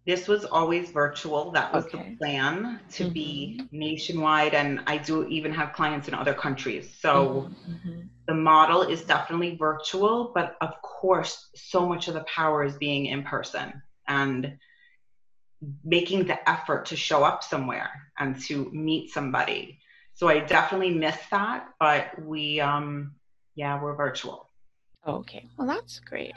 This 0.07 0.29
was 0.29 0.45
always 0.45 0.91
virtual. 0.91 1.51
That 1.51 1.73
was 1.73 1.87
Okay. 1.87 2.11
the 2.11 2.17
plan 2.17 2.81
to 2.93 3.11
be 3.11 3.61
nationwide. 3.73 4.55
And 4.55 4.81
I 4.87 4.99
do 4.99 5.27
even 5.27 5.53
have 5.53 5.73
clients 5.73 6.07
in 6.07 6.15
other 6.15 6.35
countries. 6.35 6.95
So 7.01 7.51
Mhm. 7.69 8.09
the 8.29 8.35
model 8.35 8.83
is 8.83 9.03
definitely 9.03 9.57
virtual, 9.57 10.33
but 10.33 10.57
of 10.61 10.81
course, 10.83 11.49
so 11.57 11.89
much 11.89 12.07
of 12.07 12.15
the 12.15 12.25
power 12.25 12.63
is 12.63 12.77
being 12.77 13.07
in 13.07 13.25
person 13.25 13.83
and 14.07 14.57
making 15.85 16.27
the 16.27 16.49
effort 16.49 16.87
to 16.87 16.97
show 16.97 17.25
up 17.25 17.43
somewhere 17.43 17.91
and 18.19 18.41
to 18.43 18.71
meet 18.73 19.11
somebody. 19.11 19.79
So 20.15 20.29
I 20.29 20.41
definitely 20.41 20.95
miss 20.95 21.17
that, 21.31 21.69
but 21.79 22.21
we, 22.23 22.61
um, 22.61 23.15
yeah, 23.55 23.81
we're 23.83 23.95
virtual. 23.95 24.49
Okay, 25.07 25.47
well, 25.57 25.69
that's 25.69 26.01
great. 26.01 26.33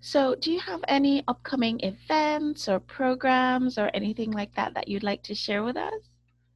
So, 0.00 0.36
do 0.36 0.52
you 0.52 0.60
have 0.60 0.84
any 0.86 1.24
upcoming 1.26 1.80
events 1.80 2.68
or 2.68 2.78
programs 2.78 3.78
or 3.78 3.90
anything 3.94 4.30
like 4.30 4.54
that 4.54 4.74
that 4.74 4.86
you'd 4.86 5.02
like 5.02 5.24
to 5.24 5.34
share 5.34 5.64
with 5.64 5.76
us? 5.76 6.02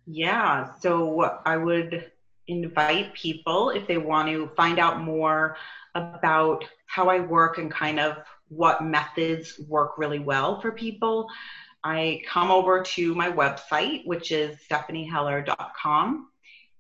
Yeah, 0.07 0.73
so 0.79 1.41
I 1.45 1.57
would 1.57 2.13
invite 2.47 3.15
people 3.15 3.71
if 3.71 3.89
they 3.89 3.99
want 3.99 4.29
to 4.29 4.49
find 4.57 4.79
out 4.79 5.01
more 5.01 5.57
about 5.97 6.65
how 6.87 7.09
I 7.09 7.19
work 7.19 7.59
and 7.59 7.69
kind 7.69 7.99
of 7.99 8.19
what 8.49 8.85
methods 8.85 9.59
work 9.69 9.99
really 9.99 10.21
well 10.21 10.61
for 10.61 10.71
people. 10.71 11.29
I 11.85 12.23
come 12.29 12.51
over 12.51 12.83
to 12.83 13.15
my 13.15 13.31
website, 13.31 14.07
which 14.07 14.33
is 14.33 14.59
stephanieheller.com. 14.69 16.29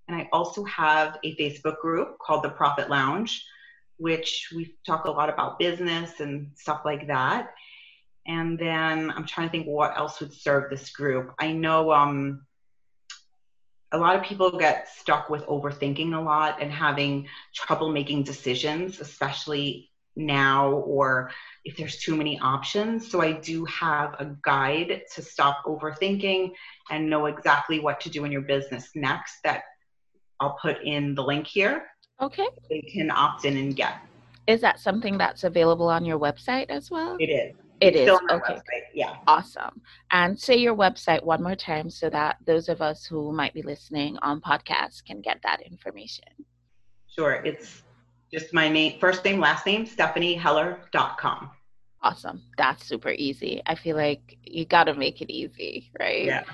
And 0.09 0.17
I 0.17 0.29
also 0.33 0.65
have 0.65 1.19
a 1.25 1.37
Facebook 1.37 1.81
group 1.81 2.19
called 2.19 2.45
the 2.45 2.51
Profit 2.51 2.89
Lounge, 2.89 3.45
which 3.99 4.53
we 4.55 4.75
talk 4.87 5.05
a 5.05 5.11
lot 5.11 5.29
about 5.29 5.59
business 5.59 6.21
and 6.21 6.51
stuff 6.55 6.83
like 6.85 7.09
that. 7.09 7.55
And 8.27 8.59
then 8.59 9.11
I'm 9.11 9.27
trying 9.27 9.49
to 9.49 9.53
think 9.53 9.67
what 9.67 9.97
else 9.97 10.21
would 10.21 10.33
serve 10.33 10.71
this 10.71 10.91
group. 10.91 11.33
I 11.39 11.53
know 11.53 11.93
um, 11.93 12.43
a 13.93 13.99
lot 13.99 14.17
of 14.17 14.23
people 14.23 14.59
get 14.59 14.89
stuck 14.89 15.31
with 15.31 15.47
overthinking 15.47 16.15
a 16.15 16.21
lot 16.21 16.61
and 16.61 16.73
having 16.73 17.29
trouble 17.55 17.91
making 17.91 18.25
decisions, 18.25 19.01
especially 19.01 19.91
now 20.17 20.71
or 20.73 21.31
if 21.65 21.77
there's 21.77 21.99
too 21.99 22.17
many 22.17 22.39
options. 22.41 23.11
So 23.11 23.21
I 23.21 23.33
do 23.33 23.65
have 23.67 24.15
a 24.19 24.35
guide 24.43 25.03
to 25.15 25.23
stop 25.23 25.65
overthinking 25.67 26.53
and 26.91 27.09
know 27.11 27.27
exactly 27.27 27.81
what 27.81 28.01
to 28.01 28.11
do 28.11 28.25
in 28.25 28.33
your 28.33 28.43
business 28.43 28.91
next 28.95 29.37
that 29.45 29.63
I'll 30.41 30.57
put 30.61 30.83
in 30.85 31.15
the 31.15 31.23
link 31.23 31.47
here. 31.47 31.87
Okay, 32.21 32.47
They 32.71 32.81
can 32.93 33.11
opt 33.11 33.45
in 33.45 33.57
and 33.59 33.77
get. 33.77 33.95
is 34.47 34.61
that 34.63 34.81
something 34.81 35.19
that's 35.19 35.45
available 35.45 35.89
on 35.89 36.05
your 36.05 36.19
website 36.19 36.67
as 36.71 36.91
well? 36.91 37.17
It 37.21 37.27
is. 37.31 37.55
It 37.81 37.95
is. 37.95 38.03
Still 38.03 38.21
on 38.31 38.39
Okay, 38.41 38.55
website. 38.55 38.83
Yeah. 38.95 39.17
awesome. 39.27 39.83
And 40.13 40.39
say 40.41 40.57
your 40.57 40.75
website 40.75 41.23
one 41.23 41.43
more 41.43 41.55
time 41.57 41.91
so 41.91 42.09
that 42.09 42.37
those 42.47 42.71
of 42.71 42.81
us 42.81 43.05
who 43.05 43.33
might 43.33 43.53
be 43.53 43.61
listening 43.61 44.17
on 44.23 44.41
podcasts 44.41 45.05
can 45.05 45.21
get 45.21 45.41
that 45.43 45.61
information. 45.61 46.25
Sure. 47.07 47.43
It's 47.45 47.83
just 48.37 48.53
my 48.53 48.69
name, 48.69 48.99
first 49.01 49.25
name, 49.25 49.41
last 49.41 49.65
name, 49.65 49.87
stephanieheller.com. 49.87 51.51
Awesome. 52.03 52.43
That's 52.59 52.85
super 52.85 53.11
easy. 53.11 53.63
I 53.67 53.75
feel 53.75 53.97
like 53.97 54.37
you 54.45 54.67
got 54.67 54.85
to 54.85 54.95
make 54.95 55.23
it 55.23 55.33
easy, 55.33 55.91
right? 55.99 56.27
Yeah. 56.27 56.45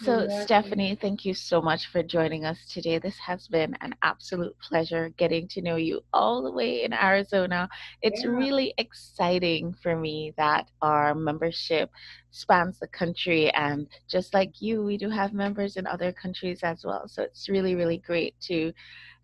So, 0.00 0.20
Exactly. 0.20 0.44
Stephanie, 0.44 0.98
thank 1.00 1.24
you 1.24 1.34
so 1.34 1.62
much 1.62 1.86
for 1.86 2.02
joining 2.02 2.44
us 2.44 2.58
today. 2.68 2.98
This 2.98 3.16
has 3.18 3.46
been 3.48 3.76
an 3.80 3.94
absolute 4.02 4.56
pleasure 4.60 5.10
getting 5.16 5.48
to 5.48 5.62
know 5.62 5.76
you 5.76 6.00
all 6.12 6.42
the 6.42 6.50
way 6.52 6.82
in 6.82 6.92
Arizona. 6.92 7.68
It's 8.02 8.22
Yeah. 8.24 8.30
really 8.30 8.74
exciting 8.76 9.74
for 9.74 9.96
me 9.96 10.34
that 10.36 10.68
our 10.82 11.14
membership 11.14 11.90
spans 12.30 12.78
the 12.80 12.88
country. 12.88 13.50
And 13.54 13.88
just 14.08 14.34
like 14.34 14.60
you, 14.60 14.82
we 14.84 14.98
do 14.98 15.08
have 15.08 15.32
members 15.32 15.76
in 15.76 15.86
other 15.86 16.12
countries 16.12 16.60
as 16.62 16.84
well. 16.84 17.08
So, 17.08 17.22
it's 17.22 17.48
really, 17.48 17.74
really 17.76 17.98
great 17.98 18.34
to 18.42 18.72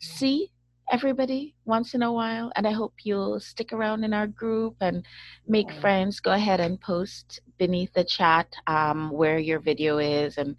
see 0.00 0.50
everybody 0.90 1.54
once 1.64 1.94
in 1.94 2.02
a 2.02 2.12
while. 2.12 2.52
And 2.56 2.66
I 2.66 2.72
hope 2.72 2.94
you'll 3.02 3.40
stick 3.40 3.72
around 3.72 4.04
in 4.04 4.12
our 4.12 4.26
group 4.26 4.76
and 4.80 5.04
make 5.46 5.72
friends. 5.80 6.20
Go 6.20 6.32
ahead 6.32 6.60
and 6.60 6.80
post 6.80 7.40
beneath 7.58 7.92
the 7.94 8.04
chat 8.04 8.52
um, 8.66 9.10
where 9.10 9.38
your 9.38 9.60
video 9.60 9.98
is 9.98 10.38
and 10.38 10.56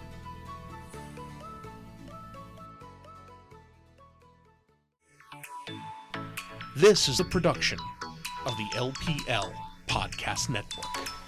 This 6.75 7.09
is 7.09 7.19
a 7.19 7.25
production 7.25 7.79
of 8.45 8.55
the 8.55 8.69
LPL 8.77 9.51
Podcast 9.87 10.49
Network. 10.49 11.18